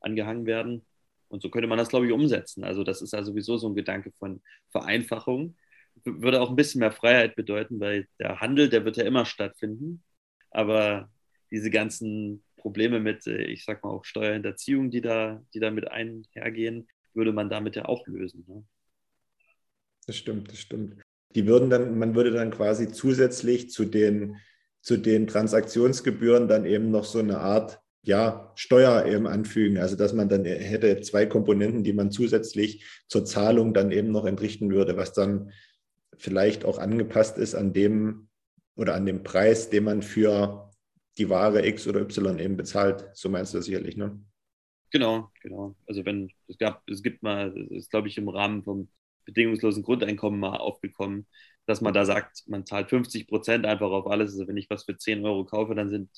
angehangen 0.00 0.46
werden. 0.46 0.86
Und 1.28 1.42
so 1.42 1.50
könnte 1.50 1.68
man 1.68 1.78
das, 1.78 1.88
glaube 1.88 2.06
ich, 2.06 2.12
umsetzen. 2.12 2.64
Also 2.64 2.82
das 2.82 3.02
ist 3.02 3.12
ja 3.12 3.22
sowieso 3.22 3.56
so 3.56 3.68
ein 3.68 3.74
Gedanke 3.74 4.10
von 4.18 4.42
Vereinfachung. 4.70 5.56
Würde 6.04 6.40
auch 6.40 6.50
ein 6.50 6.56
bisschen 6.56 6.80
mehr 6.80 6.92
Freiheit 6.92 7.36
bedeuten, 7.36 7.78
weil 7.78 8.08
der 8.18 8.40
Handel, 8.40 8.68
der 8.68 8.84
wird 8.84 8.96
ja 8.96 9.04
immer 9.04 9.24
stattfinden. 9.24 10.02
Aber 10.50 11.10
diese 11.50 11.70
ganzen 11.70 12.42
Probleme 12.56 13.00
mit, 13.00 13.26
äh, 13.26 13.44
ich 13.44 13.64
sag 13.64 13.82
mal 13.84 13.90
auch 13.90 14.04
Steuerhinterziehung, 14.04 14.90
die 14.90 15.00
da, 15.00 15.42
die 15.54 15.60
da 15.60 15.70
mit 15.70 15.90
einhergehen, 15.90 16.88
würde 17.14 17.32
man 17.32 17.48
damit 17.48 17.76
ja 17.76 17.86
auch 17.86 18.06
lösen. 18.06 18.44
Ne? 18.48 18.64
Das 20.06 20.16
stimmt, 20.16 20.50
das 20.50 20.58
stimmt. 20.58 21.00
Die 21.34 21.46
würden 21.46 21.70
dann, 21.70 21.98
man 21.98 22.14
würde 22.14 22.32
dann 22.32 22.50
quasi 22.50 22.90
zusätzlich 22.90 23.70
zu 23.70 23.84
den 23.84 24.36
zu 24.80 24.96
den 24.96 25.26
Transaktionsgebühren 25.26 26.48
dann 26.48 26.64
eben 26.64 26.90
noch 26.90 27.04
so 27.04 27.18
eine 27.18 27.38
Art 27.38 27.80
ja, 28.02 28.52
Steuer 28.54 29.04
eben 29.06 29.26
anfügen. 29.26 29.78
Also 29.78 29.96
dass 29.96 30.12
man 30.12 30.28
dann 30.28 30.44
hätte 30.44 31.00
zwei 31.00 31.26
Komponenten, 31.26 31.84
die 31.84 31.92
man 31.92 32.10
zusätzlich 32.10 32.84
zur 33.08 33.24
Zahlung 33.24 33.74
dann 33.74 33.92
eben 33.92 34.10
noch 34.10 34.24
entrichten 34.24 34.70
würde, 34.70 34.96
was 34.96 35.12
dann 35.12 35.52
vielleicht 36.16 36.64
auch 36.64 36.78
angepasst 36.78 37.38
ist 37.38 37.54
an 37.54 37.72
dem 37.72 38.28
oder 38.76 38.94
an 38.94 39.06
dem 39.06 39.22
Preis, 39.22 39.70
den 39.70 39.84
man 39.84 40.02
für 40.02 40.70
die 41.18 41.28
Ware 41.28 41.66
X 41.66 41.86
oder 41.86 42.00
Y 42.00 42.38
eben 42.38 42.56
bezahlt. 42.56 43.10
So 43.12 43.28
meinst 43.28 43.52
du 43.52 43.58
das 43.58 43.66
sicherlich, 43.66 43.96
ne? 43.96 44.18
Genau, 44.92 45.30
genau. 45.42 45.76
Also 45.86 46.04
wenn 46.04 46.30
es 46.48 46.58
gab, 46.58 46.82
es 46.88 47.02
gibt 47.02 47.22
mal, 47.22 47.56
ist 47.70 47.90
glaube 47.90 48.08
ich 48.08 48.18
im 48.18 48.28
Rahmen 48.28 48.64
vom 48.64 48.88
bedingungslosen 49.24 49.82
Grundeinkommen 49.82 50.40
mal 50.40 50.56
aufgekommen, 50.56 51.26
dass 51.66 51.80
man 51.80 51.94
da 51.94 52.04
sagt, 52.04 52.44
man 52.48 52.66
zahlt 52.66 52.90
50 52.90 53.28
Prozent 53.28 53.66
einfach 53.66 53.90
auf 53.90 54.06
alles. 54.06 54.32
Also 54.32 54.48
wenn 54.48 54.56
ich 54.56 54.70
was 54.70 54.84
für 54.84 54.96
10 54.96 55.24
Euro 55.24 55.44
kaufe, 55.44 55.74
dann 55.74 55.90
sind 55.90 56.10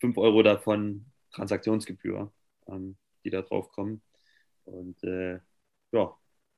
5 0.00 0.16
Euro 0.18 0.42
davon 0.42 1.06
Transaktionsgebühr, 1.32 2.32
ähm, 2.68 2.96
die 3.24 3.30
da 3.30 3.42
drauf 3.42 3.70
kommen. 3.72 4.02
Und 4.64 5.02
äh, 5.04 5.40
ja, 5.92 6.16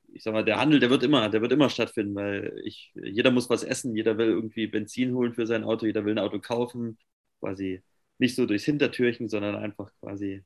ich 0.08 0.22
sag 0.22 0.32
mal, 0.35 0.44
der 0.44 0.58
Handel, 0.61 0.80
der 0.80 0.90
wird 0.90 1.02
immer, 1.02 1.28
der 1.30 1.42
wird 1.42 1.52
immer 1.52 1.70
stattfinden, 1.70 2.14
weil 2.14 2.61
ich, 2.64 2.92
jeder 2.94 3.30
muss 3.30 3.50
was 3.50 3.64
essen, 3.64 3.96
jeder 3.96 4.18
will 4.18 4.28
irgendwie 4.28 4.66
Benzin 4.66 5.14
holen 5.14 5.35
für 5.35 5.46
sein 5.46 5.64
Auto, 5.64 5.87
jeder 5.87 6.04
will 6.04 6.14
ein 6.14 6.18
Auto 6.24 6.40
kaufen, 6.40 6.98
quasi 7.40 7.82
nicht 8.18 8.37
so 8.37 8.46
durchs 8.46 8.64
Hintertürchen, 8.64 9.28
sondern 9.28 9.56
einfach 9.56 9.90
quasi 10.00 10.44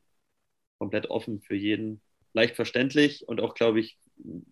komplett 0.78 1.10
offen 1.10 1.40
für 1.40 1.56
jeden, 1.56 2.02
leicht 2.32 2.56
verständlich 2.56 3.28
und 3.28 3.40
auch, 3.40 3.54
glaube 3.54 3.80
ich, 3.80 3.98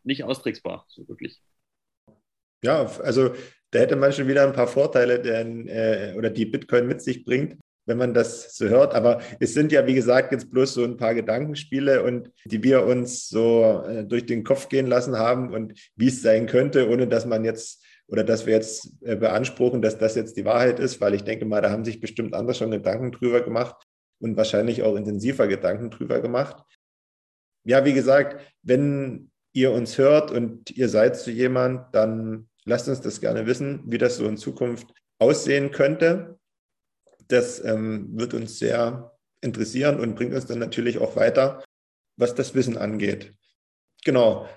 nicht 0.03 0.25
austricksbar, 0.25 0.85
so 0.89 1.07
wirklich. 1.09 1.41
Ja, 2.63 2.87
also 3.01 3.35
da 3.71 3.81
hätte 3.81 3.97
man 3.97 4.13
schon 4.13 4.29
wieder 4.29 4.45
ein 4.47 4.53
paar 4.53 4.69
Vorteile, 4.69 5.21
denn, 5.21 5.69
äh, 5.69 6.15
oder 6.17 6.31
die 6.31 6.47
Bitcoin 6.47 6.87
mit 6.87 7.03
sich 7.03 7.25
bringt, 7.25 7.59
wenn 7.87 7.99
man 7.99 8.15
das 8.15 8.57
so 8.57 8.67
hört. 8.69 8.95
Aber 8.95 9.21
es 9.41 9.53
sind 9.53 9.73
ja, 9.73 9.87
wie 9.87 9.95
gesagt, 9.95 10.33
jetzt 10.33 10.51
bloß 10.51 10.75
so 10.75 10.85
ein 10.85 10.97
paar 10.97 11.15
Gedankenspiele 11.15 12.03
und 12.03 12.31
die 12.45 12.63
wir 12.63 12.85
uns 12.87 13.29
so 13.29 13.83
äh, 13.87 14.05
durch 14.05 14.27
den 14.27 14.45
Kopf 14.45 14.69
gehen 14.69 14.87
lassen 14.87 15.19
haben 15.19 15.53
und 15.53 15.79
wie 15.97 16.09
es 16.09 16.23
sein 16.23 16.47
könnte, 16.47 16.89
ohne 16.89 17.07
dass 17.07 17.27
man 17.27 17.45
jetzt 17.45 17.85
oder 18.07 18.23
dass 18.23 18.47
wir 18.47 18.55
jetzt 18.55 18.93
äh, 19.03 19.17
beanspruchen, 19.17 19.83
dass 19.83 19.99
das 19.99 20.15
jetzt 20.15 20.37
die 20.37 20.45
Wahrheit 20.45 20.79
ist, 20.79 21.01
weil 21.01 21.15
ich 21.15 21.25
denke 21.25 21.47
mal, 21.47 21.63
da 21.63 21.71
haben 21.71 21.85
sich 21.85 22.01
bestimmt 22.01 22.35
andere 22.35 22.55
schon 22.55 22.71
Gedanken 22.71 23.13
drüber 23.13 23.43
gemacht 23.43 23.77
und 24.21 24.37
wahrscheinlich 24.37 24.83
auch 24.83 24.97
intensiver 24.97 25.49
Gedanken 25.49 25.91
drüber 25.91 26.21
gemacht. 26.21 26.63
Ja, 27.65 27.85
wie 27.85 27.95
gesagt, 27.95 28.41
wenn 28.63 29.31
ihr 29.55 29.71
uns 29.71 29.97
hört 29.97 30.31
und 30.31 30.71
ihr 30.73 30.89
seid 30.89 31.17
so 31.17 31.31
jemand, 31.31 31.95
dann 31.95 32.49
lasst 32.65 32.89
uns 32.89 33.01
das 33.01 33.21
gerne 33.21 33.47
wissen, 33.47 33.83
wie 33.87 33.99
das 33.99 34.17
so 34.17 34.27
in 34.27 34.37
Zukunft 34.37 34.93
aussehen 35.19 35.71
könnte. 35.71 36.39
Das 37.29 37.65
ähm, 37.65 38.19
wird 38.19 38.35
uns 38.35 38.59
sehr 38.59 39.17
interessieren 39.41 40.01
und 40.01 40.17
bringt 40.17 40.35
uns 40.35 40.47
dann 40.47 40.59
natürlich 40.59 40.99
auch 40.99 41.17
weiter, 41.17 41.65
was 42.17 42.35
das 42.35 42.55
Wissen 42.55 42.77
angeht. 42.77 43.33
Genau. 44.05 44.49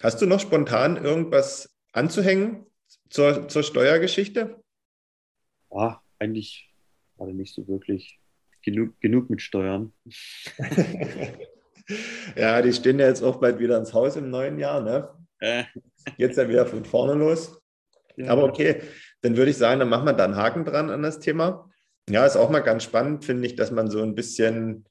Hast 0.00 0.22
du 0.22 0.26
noch 0.26 0.40
spontan 0.40 1.02
irgendwas 1.02 1.74
anzuhängen 1.92 2.66
zur, 3.10 3.48
zur 3.48 3.62
Steuergeschichte? 3.62 4.62
Ja, 5.70 6.02
eigentlich 6.18 6.72
gerade 7.16 7.34
nicht 7.34 7.54
so 7.54 7.66
wirklich. 7.66 8.20
Genug, 8.62 9.00
genug 9.00 9.30
mit 9.30 9.42
Steuern. 9.42 9.92
ja, 12.36 12.62
die 12.62 12.72
stehen 12.72 12.98
ja 12.98 13.06
jetzt 13.06 13.22
auch 13.22 13.36
bald 13.36 13.58
wieder 13.58 13.78
ins 13.78 13.92
Haus 13.94 14.16
im 14.16 14.30
neuen 14.30 14.58
Jahr. 14.58 14.80
Ne? 14.80 15.08
Äh. 15.40 15.64
Jetzt 16.16 16.38
ja 16.38 16.48
wieder 16.48 16.66
von 16.66 16.84
vorne 16.84 17.14
los. 17.14 17.60
Ja. 18.16 18.30
Aber 18.30 18.44
okay, 18.44 18.82
dann 19.22 19.36
würde 19.36 19.50
ich 19.50 19.56
sagen, 19.56 19.80
dann 19.80 19.88
machen 19.88 20.06
wir 20.06 20.12
da 20.12 20.24
einen 20.24 20.36
Haken 20.36 20.64
dran 20.64 20.90
an 20.90 21.02
das 21.02 21.18
Thema. 21.18 21.68
Ja, 22.08 22.24
ist 22.24 22.36
auch 22.36 22.50
mal 22.50 22.60
ganz 22.60 22.84
spannend, 22.84 23.24
finde 23.24 23.46
ich, 23.46 23.56
dass 23.56 23.70
man 23.70 23.90
so 23.90 24.00
ein 24.02 24.14
bisschen 24.14 24.84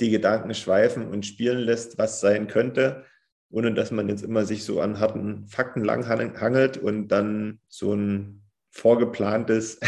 die 0.00 0.10
Gedanken 0.10 0.54
schweifen 0.54 1.08
und 1.08 1.26
spielen 1.26 1.58
lässt, 1.58 1.98
was 1.98 2.20
sein 2.20 2.48
könnte, 2.48 3.04
ohne 3.50 3.74
dass 3.74 3.90
man 3.90 4.08
jetzt 4.08 4.22
immer 4.22 4.44
sich 4.44 4.64
so 4.64 4.80
an 4.80 4.98
harten 4.98 5.46
Fakten 5.46 5.84
langhangelt 5.84 6.78
und 6.78 7.08
dann 7.08 7.60
so 7.68 7.94
ein 7.94 8.42
vorgeplantes 8.70 9.80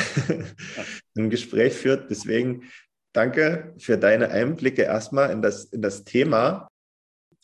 ein 1.17 1.31
Gespräch 1.31 1.75
führt. 1.75 2.11
Deswegen 2.11 2.65
danke 3.13 3.75
für 3.79 3.99
deine 3.99 4.31
Einblicke 4.31 4.83
erstmal 4.83 5.31
in 5.31 5.43
das, 5.43 5.65
in 5.65 5.83
das 5.83 6.05
Thema. 6.05 6.69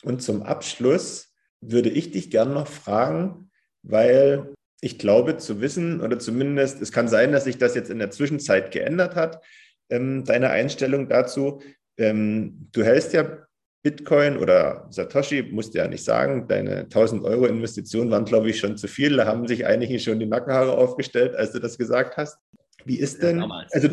Und 0.03 0.21
zum 0.21 0.43
Abschluss 0.43 1.33
würde 1.61 1.89
ich 1.89 2.11
dich 2.11 2.29
gerne 2.29 2.53
noch 2.53 2.67
fragen, 2.67 3.49
weil 3.83 4.53
ich 4.81 4.99
glaube 4.99 5.37
zu 5.37 5.59
wissen, 5.59 6.01
oder 6.01 6.19
zumindest 6.19 6.81
es 6.81 6.91
kann 6.91 7.07
sein, 7.07 7.31
dass 7.31 7.45
sich 7.45 7.57
das 7.57 7.75
jetzt 7.75 7.89
in 7.89 7.99
der 7.99 8.11
Zwischenzeit 8.11 8.71
geändert 8.71 9.15
hat, 9.15 9.43
ähm, 9.89 10.23
deine 10.23 10.49
Einstellung 10.49 11.09
dazu. 11.09 11.61
Ähm, 11.97 12.69
du 12.71 12.83
hältst 12.83 13.13
ja 13.13 13.47
Bitcoin 13.83 14.37
oder 14.37 14.87
Satoshi, 14.89 15.43
musst 15.43 15.73
du 15.73 15.79
ja 15.79 15.87
nicht 15.87 16.03
sagen, 16.03 16.47
deine 16.47 16.81
1000 16.81 17.23
Euro 17.23 17.45
Investitionen 17.45 18.11
waren, 18.11 18.25
glaube 18.25 18.49
ich, 18.49 18.59
schon 18.59 18.77
zu 18.77 18.87
viel. 18.87 19.15
Da 19.15 19.25
haben 19.25 19.47
sich 19.47 19.65
einige 19.65 19.99
schon 19.99 20.19
die 20.19 20.25
Nackenhaare 20.25 20.77
aufgestellt, 20.77 21.35
als 21.35 21.53
du 21.53 21.59
das 21.59 21.77
gesagt 21.77 22.17
hast. 22.17 22.37
Wie 22.85 22.99
ist 22.99 23.23
denn? 23.23 23.39
Ja, 23.39 23.65
also, 23.71 23.89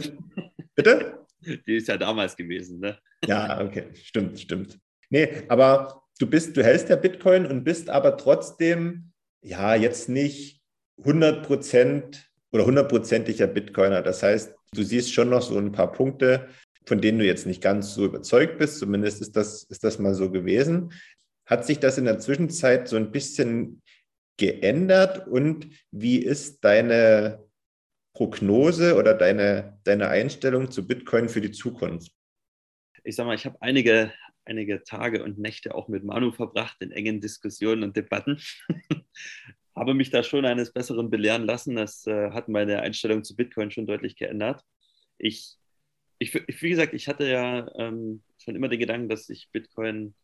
bitte? 0.74 1.18
Die 1.66 1.76
ist 1.76 1.88
ja 1.88 1.96
damals 1.96 2.37
gewesen, 2.37 2.80
ne? 2.80 2.98
Ja, 3.26 3.61
okay, 3.61 3.87
stimmt, 3.94 4.38
stimmt. 4.38 4.78
Nee, 5.11 5.44
aber 5.48 6.02
du 6.18 6.26
bist, 6.26 6.57
du 6.57 6.64
hältst 6.64 6.88
ja 6.88 6.96
Bitcoin 6.96 7.46
und 7.46 7.64
bist 7.64 7.90
aber 7.90 8.16
trotzdem, 8.16 9.12
ja, 9.42 9.74
jetzt 9.74 10.09
nicht 10.09 10.62
100 10.98 11.46
Prozent 11.46 12.30
oder 12.52 12.66
hundertprozentiger 12.66 13.46
Bitcoiner. 13.46 14.02
Das 14.02 14.22
heißt, 14.22 14.54
du 14.72 14.83
siehst 14.83 15.12
schon 15.12 15.30
noch 15.30 15.42
so 15.42 15.59
ein 15.59 15.72
paar 15.72 15.92
Punkte, 15.92 16.48
von 16.87 17.00
denen 17.00 17.18
du 17.18 17.26
jetzt 17.26 17.46
nicht 17.46 17.62
ganz 17.62 17.94
so 17.94 18.04
überzeugt 18.04 18.59
bist. 18.59 18.78
Zumindest 18.78 19.20
ist 19.20 19.37
das, 19.37 19.64
ist 19.64 19.85
das 19.85 19.98
mal 19.98 20.14
so 20.14 20.30
gewesen. 20.30 20.92
Hat 21.46 21.66
sich 21.66 21.78
das 21.78 21.98
in 21.98 22.04
der 22.04 22.18
Zwischenzeit 22.18 22.88
so 22.88 22.96
ein 22.96 23.11
bisschen 23.11 23.83
geändert 24.37 25.28
und 25.28 25.68
wie 25.90 26.18
ist 26.18 26.64
deine 26.64 27.43
Prognose 28.14 28.96
oder 28.96 29.14
deine, 29.14 29.79
deine 29.85 30.09
Einstellung 30.09 30.70
zu 30.70 30.87
Bitcoin 30.87 31.29
für 31.29 31.40
die 31.40 31.50
Zukunft? 31.50 32.12
Ich 33.03 33.16
sage 33.16 33.27
mal, 33.27 33.35
ich 33.35 33.44
habe 33.44 33.59
einige, 33.61 34.12
einige 34.44 34.83
Tage 34.85 35.22
und 35.22 35.38
Nächte 35.38 35.74
auch 35.74 35.88
mit 35.88 36.05
Manu 36.05 36.33
verbracht 36.33 36.77
in 36.81 36.92
engen 36.92 37.20
Diskussionen 37.20 37.83
und 37.83 37.96
Debatten. 37.96 38.40
habe 39.74 39.94
mich 39.94 40.11
da 40.11 40.22
schon 40.22 40.44
eines 40.46 40.72
Besseren 40.72 41.11
belehren 41.11 41.44
lassen. 41.44 41.77
Das 41.77 42.07
äh, 42.07 42.31
hat 42.31 42.48
meine 42.48 42.81
Einstellung 42.81 43.24
zu 43.24 43.35
Bitcoin 43.35 43.70
schon 43.70 43.87
deutlich 43.87 44.16
geändert. 44.16 44.62
Ich, 45.18 45.57
ich, 46.18 46.33
wie 46.35 46.70
gesagt, 46.70 46.94
ich 46.94 47.09
hatte 47.09 47.29
ja 47.29 47.68
ähm, 47.77 48.22
schon 48.38 48.55
immer 48.55 48.68
den 48.68 48.79
Gedanken, 48.79 49.09
dass 49.09 49.29
ich 49.29 49.50
Bitcoin, 49.50 50.14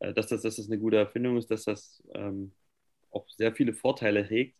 äh, 0.00 0.12
dass, 0.12 0.26
das, 0.26 0.42
dass 0.42 0.56
das 0.56 0.66
eine 0.66 0.78
gute 0.78 0.98
Erfindung 0.98 1.38
ist, 1.38 1.50
dass 1.50 1.64
das 1.64 2.02
ähm, 2.14 2.52
auch 3.10 3.26
sehr 3.30 3.54
viele 3.54 3.72
Vorteile 3.72 4.22
hegt. 4.22 4.56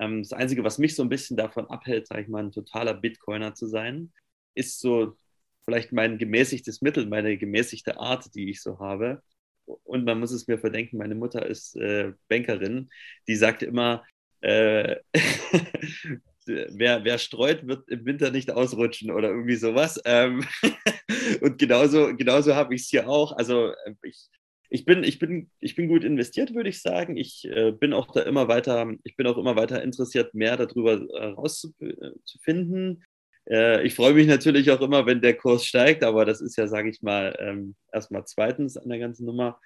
Ähm, 0.00 0.22
das 0.22 0.32
Einzige, 0.32 0.64
was 0.64 0.78
mich 0.78 0.94
so 0.94 1.02
ein 1.02 1.08
bisschen 1.08 1.36
davon 1.36 1.66
abhält, 1.68 2.06
sage 2.06 2.22
ich 2.22 2.28
mal, 2.28 2.44
ein 2.44 2.52
totaler 2.52 2.94
Bitcoiner 2.94 3.54
zu 3.54 3.66
sein, 3.66 4.12
ist 4.54 4.80
so 4.80 5.16
vielleicht 5.64 5.92
mein 5.92 6.18
gemäßigtes 6.18 6.82
Mittel, 6.82 7.06
meine 7.06 7.36
gemäßigte 7.36 7.98
Art, 7.98 8.34
die 8.34 8.50
ich 8.50 8.62
so 8.62 8.78
habe 8.78 9.22
und 9.66 10.04
man 10.04 10.20
muss 10.20 10.32
es 10.32 10.46
mir 10.46 10.58
verdenken, 10.58 10.98
meine 10.98 11.14
Mutter 11.14 11.44
ist 11.46 11.76
äh, 11.76 12.12
Bankerin, 12.28 12.88
die 13.28 13.36
sagt 13.36 13.62
immer, 13.62 14.04
äh, 14.40 14.96
wer, 16.46 17.04
wer 17.04 17.18
streut, 17.18 17.66
wird 17.66 17.88
im 17.88 18.04
Winter 18.04 18.30
nicht 18.30 18.50
ausrutschen 18.50 19.10
oder 19.10 19.30
irgendwie 19.30 19.56
sowas. 19.56 20.00
Ähm 20.04 20.44
und 21.40 21.58
genauso, 21.58 22.14
genauso 22.16 22.54
habe 22.54 22.74
ich 22.74 22.82
es 22.82 22.88
hier 22.88 23.08
auch. 23.08 23.32
Also 23.32 23.70
äh, 23.70 23.94
ich, 24.02 24.28
ich 24.68 24.84
bin, 24.84 25.04
ich, 25.04 25.18
bin, 25.18 25.50
ich 25.60 25.76
bin 25.76 25.88
gut 25.88 26.04
investiert, 26.04 26.54
würde 26.54 26.68
ich 26.68 26.82
sagen. 26.82 27.16
Ich 27.16 27.44
äh, 27.44 27.72
bin 27.72 27.92
auch 27.92 28.12
da 28.12 28.22
immer 28.22 28.48
weiter, 28.48 28.92
ich 29.04 29.16
bin 29.16 29.26
auch 29.26 29.38
immer 29.38 29.56
weiter 29.56 29.82
interessiert, 29.82 30.34
mehr 30.34 30.56
darüber 30.56 30.94
äh, 30.94 31.26
rauszufinden. 31.26 33.04
Äh, 33.48 33.86
ich 33.86 33.94
freue 33.94 34.14
mich 34.14 34.26
natürlich 34.26 34.70
auch 34.70 34.80
immer, 34.80 35.06
wenn 35.06 35.20
der 35.20 35.36
Kurs 35.36 35.64
steigt, 35.64 36.02
aber 36.02 36.24
das 36.24 36.40
ist 36.40 36.56
ja, 36.56 36.66
sage 36.66 36.90
ich 36.90 37.02
mal, 37.02 37.36
ähm, 37.38 37.76
erstmal 37.92 38.24
zweitens 38.26 38.76
an 38.76 38.88
der 38.88 38.98
ganzen 38.98 39.26
Nummer. 39.26 39.60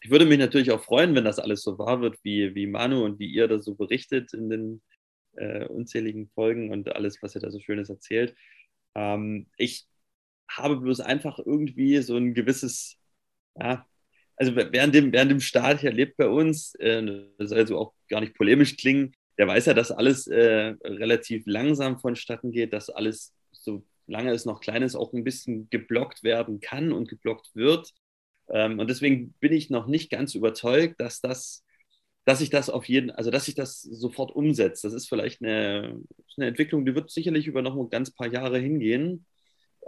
Ich 0.00 0.10
würde 0.10 0.26
mich 0.26 0.38
natürlich 0.38 0.70
auch 0.70 0.82
freuen, 0.82 1.14
wenn 1.14 1.24
das 1.24 1.38
alles 1.38 1.62
so 1.62 1.78
wahr 1.78 2.00
wird, 2.00 2.16
wie, 2.22 2.54
wie 2.54 2.66
Manu 2.66 3.04
und 3.04 3.18
wie 3.18 3.26
ihr 3.30 3.48
das 3.48 3.64
so 3.64 3.74
berichtet 3.74 4.32
in 4.32 4.48
den 4.48 4.82
äh, 5.36 5.66
unzähligen 5.66 6.28
Folgen 6.34 6.70
und 6.70 6.94
alles, 6.94 7.22
was 7.22 7.34
ihr 7.34 7.40
da 7.40 7.50
so 7.50 7.60
Schönes 7.60 7.90
erzählt. 7.90 8.34
Ähm, 8.94 9.48
ich 9.56 9.86
habe 10.50 10.76
bloß 10.76 11.00
einfach 11.00 11.38
irgendwie 11.38 11.98
so 11.98 12.16
ein 12.16 12.34
gewisses, 12.34 12.96
ja, 13.56 13.86
also 14.38 14.54
während 14.54 14.94
dem, 14.94 15.12
während 15.12 15.30
dem 15.30 15.40
Staat 15.40 15.80
hier 15.80 15.92
lebt 15.92 16.16
bei 16.16 16.28
uns, 16.28 16.74
äh, 16.76 17.24
das 17.38 17.50
soll 17.50 17.58
also 17.58 17.78
auch 17.78 17.92
gar 18.08 18.20
nicht 18.20 18.34
polemisch 18.34 18.76
klingen, 18.76 19.14
der 19.36 19.48
weiß 19.48 19.66
ja, 19.66 19.74
dass 19.74 19.90
alles 19.90 20.26
äh, 20.26 20.74
relativ 20.84 21.44
langsam 21.46 21.98
vonstatten 21.98 22.52
geht, 22.52 22.72
dass 22.72 22.90
alles, 22.90 23.34
solange 23.52 24.32
es 24.32 24.44
noch 24.44 24.60
klein 24.60 24.82
ist, 24.82 24.96
auch 24.96 25.12
ein 25.12 25.24
bisschen 25.24 25.68
geblockt 25.70 26.22
werden 26.22 26.60
kann 26.60 26.92
und 26.92 27.08
geblockt 27.08 27.50
wird. 27.54 27.92
Ähm, 28.50 28.78
und 28.78 28.88
deswegen 28.88 29.34
bin 29.40 29.52
ich 29.52 29.70
noch 29.70 29.86
nicht 29.86 30.10
ganz 30.10 30.34
überzeugt, 30.34 31.00
dass 31.00 31.20
das, 31.20 31.64
dass 32.24 32.40
ich 32.40 32.50
das 32.50 32.70
auf 32.70 32.88
jeden, 32.88 33.10
also 33.10 33.30
dass 33.30 33.46
sich 33.46 33.54
das 33.54 33.82
sofort 33.82 34.30
umsetzt. 34.34 34.84
Das 34.84 34.92
ist 34.92 35.08
vielleicht 35.08 35.42
eine, 35.42 36.00
eine 36.36 36.46
Entwicklung, 36.46 36.84
die 36.84 36.94
wird 36.94 37.10
sicherlich 37.10 37.46
über 37.46 37.62
noch 37.62 37.76
ein 37.76 37.90
ganz 37.90 38.12
paar 38.12 38.28
Jahre 38.28 38.58
hingehen. 38.58 39.24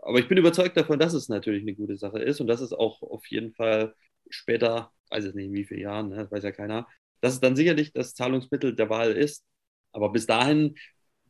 Aber 0.02 0.18
ich 0.18 0.28
bin 0.28 0.38
überzeugt 0.38 0.76
davon, 0.76 0.98
dass 0.98 1.12
es 1.12 1.28
natürlich 1.28 1.62
eine 1.62 1.74
gute 1.74 1.96
Sache 1.96 2.20
ist 2.20 2.40
und 2.40 2.46
dass 2.46 2.60
es 2.60 2.72
auch 2.72 3.02
auf 3.02 3.26
jeden 3.26 3.52
Fall 3.52 3.94
später, 4.30 4.92
weiß 5.10 5.26
ich 5.26 5.34
nicht 5.34 5.46
in 5.46 5.54
wie 5.54 5.64
vielen 5.64 5.80
Jahren, 5.80 6.08
ne, 6.08 6.30
weiß 6.30 6.44
ja 6.44 6.52
keiner, 6.52 6.86
dass 7.20 7.34
es 7.34 7.40
dann 7.40 7.56
sicherlich 7.56 7.92
das 7.92 8.14
Zahlungsmittel 8.14 8.74
der 8.74 8.88
Wahl 8.88 9.12
ist. 9.12 9.44
Aber 9.92 10.10
bis 10.10 10.26
dahin 10.26 10.76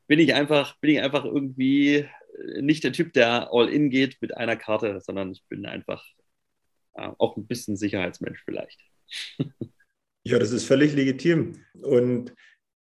bin 0.07 0.19
ich 0.19 0.35
einfach, 0.35 0.79
bin 0.81 0.91
ich 0.91 1.01
einfach 1.01 1.25
irgendwie 1.25 1.97
äh, 1.97 2.63
nicht 2.63 2.85
der 2.85 2.93
Typ, 2.93 3.13
der 3.13 3.49
all 3.53 3.69
in 3.69 3.91
geht 3.91 4.19
mit 4.21 4.37
einer 4.37 4.57
Karte, 4.57 5.01
sondern 5.01 5.33
ich 5.33 5.45
bin 5.49 5.67
einfach 5.67 6.05
äh, 6.95 7.11
auch 7.19 7.37
ein 7.37 7.47
bisschen 7.47 7.77
Sicherheitsmensch 7.77 8.43
vielleicht. 8.45 8.81
ja, 10.25 10.39
das 10.39 10.53
ist 10.53 10.65
völlig 10.65 10.95
legitim. 10.95 11.65
Und 11.83 12.35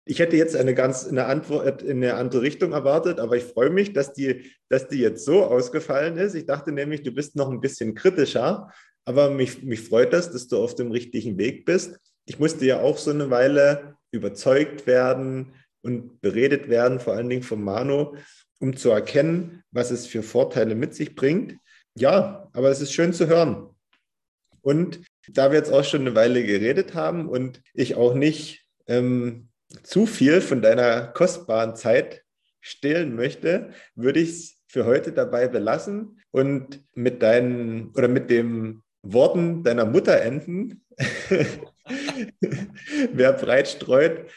ich 0.05 0.19
hätte 0.19 0.37
jetzt 0.37 0.55
eine 0.55 0.73
ganz 0.73 1.05
eine 1.05 1.25
Antwort 1.25 1.81
in 1.81 1.97
eine 1.97 2.13
andere 2.15 2.41
Richtung 2.41 2.71
erwartet, 2.71 3.19
aber 3.19 3.35
ich 3.35 3.43
freue 3.43 3.69
mich, 3.69 3.93
dass 3.93 4.13
die, 4.13 4.53
dass 4.69 4.87
die 4.87 4.99
jetzt 4.99 5.25
so 5.25 5.43
ausgefallen 5.43 6.17
ist. 6.17 6.33
Ich 6.33 6.45
dachte 6.45 6.71
nämlich, 6.71 7.03
du 7.03 7.11
bist 7.11 7.35
noch 7.35 7.49
ein 7.49 7.59
bisschen 7.59 7.93
kritischer, 7.93 8.71
aber 9.07 9.31
mich, 9.31 9.63
mich 9.63 9.81
freut 9.81 10.13
das, 10.13 10.31
dass 10.31 10.47
du 10.47 10.57
auf 10.57 10.75
dem 10.75 10.91
richtigen 10.91 11.37
Weg 11.37 11.65
bist 11.65 11.99
ich 12.27 12.39
musste 12.39 12.65
ja 12.65 12.81
auch 12.81 12.97
so 12.97 13.09
eine 13.09 13.29
Weile 13.29 13.95
überzeugt 14.11 14.85
werden 14.85 15.53
und 15.81 16.21
beredet 16.21 16.69
werden, 16.69 16.99
vor 16.99 17.13
allen 17.13 17.29
Dingen 17.29 17.43
von 17.43 17.63
Manu, 17.63 18.15
um 18.59 18.75
zu 18.75 18.89
erkennen, 18.89 19.63
was 19.71 19.91
es 19.91 20.05
für 20.05 20.21
Vorteile 20.21 20.75
mit 20.75 20.93
sich 20.93 21.15
bringt. 21.15 21.57
Ja, 21.95 22.49
aber 22.53 22.69
es 22.69 22.81
ist 22.81 22.93
schön 22.93 23.13
zu 23.13 23.27
hören. 23.27 23.69
Und 24.61 24.99
da 25.29 25.51
wir 25.51 25.57
jetzt 25.57 25.71
auch 25.71 25.85
schon 25.85 26.01
eine 26.01 26.15
Weile 26.15 26.43
geredet 26.43 26.93
haben 26.93 27.29
und 27.29 27.61
ich 27.73 27.95
auch 27.95 28.13
nicht 28.13 28.65
ähm, 28.87 29.47
zu 29.83 30.05
viel 30.05 30.41
von 30.41 30.61
deiner 30.61 31.07
kostbaren 31.07 31.75
Zeit 31.75 32.23
stehlen 32.59 33.15
möchte, 33.15 33.71
würde 33.95 34.19
ich 34.19 34.29
es 34.29 34.57
für 34.67 34.85
heute 34.85 35.13
dabei 35.13 35.47
belassen 35.47 36.19
und 36.31 36.83
mit 36.93 37.21
deinen 37.21 37.91
oder 37.91 38.09
mit 38.09 38.29
den 38.29 38.83
Worten 39.13 39.63
deiner 39.63 39.85
Mutter 39.85 40.21
enden. 40.21 40.83
Wer 43.13 43.33
breit 43.33 43.67
streut, 43.67 44.31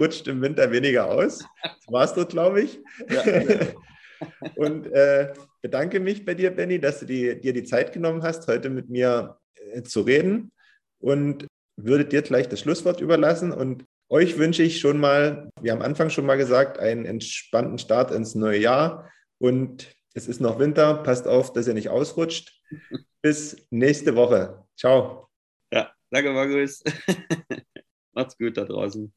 rutscht 0.00 0.26
im 0.28 0.40
Winter 0.42 0.70
weniger 0.72 1.10
aus. 1.10 1.44
Das 1.62 1.86
war 1.88 2.04
es 2.04 2.14
doch, 2.14 2.28
glaube 2.28 2.62
ich. 2.62 2.80
Ja. 3.08 3.22
Und 4.56 4.90
äh, 4.92 5.32
bedanke 5.60 6.00
mich 6.00 6.24
bei 6.24 6.34
dir, 6.34 6.50
Benny, 6.50 6.80
dass 6.80 7.00
du 7.00 7.06
die, 7.06 7.38
dir 7.38 7.52
die 7.52 7.64
Zeit 7.64 7.92
genommen 7.92 8.22
hast, 8.22 8.48
heute 8.48 8.70
mit 8.70 8.88
mir 8.88 9.36
äh, 9.72 9.82
zu 9.82 10.00
reden. 10.00 10.52
Und 10.98 11.46
würde 11.76 12.06
dir 12.06 12.22
gleich 12.22 12.48
das 12.48 12.60
Schlusswort 12.60 13.02
überlassen 13.02 13.52
und 13.52 13.84
Euch 14.08 14.38
wünsche 14.38 14.62
ich 14.62 14.78
schon 14.78 15.00
mal, 15.00 15.50
wie 15.60 15.72
am 15.72 15.82
Anfang 15.82 16.10
schon 16.10 16.26
mal 16.26 16.36
gesagt, 16.36 16.78
einen 16.78 17.04
entspannten 17.06 17.78
Start 17.78 18.12
ins 18.12 18.36
neue 18.36 18.60
Jahr. 18.60 19.10
Und 19.38 19.95
es 20.16 20.26
ist 20.26 20.40
noch 20.40 20.58
Winter. 20.58 21.02
Passt 21.02 21.28
auf, 21.28 21.52
dass 21.52 21.68
ihr 21.68 21.74
nicht 21.74 21.90
ausrutscht. 21.90 22.50
Bis 23.22 23.66
nächste 23.70 24.16
Woche. 24.16 24.64
Ciao. 24.74 25.28
Ja, 25.70 25.92
danke, 26.10 26.32
Markus. 26.32 26.82
Macht's 28.14 28.38
gut 28.38 28.56
da 28.56 28.64
draußen. 28.64 29.12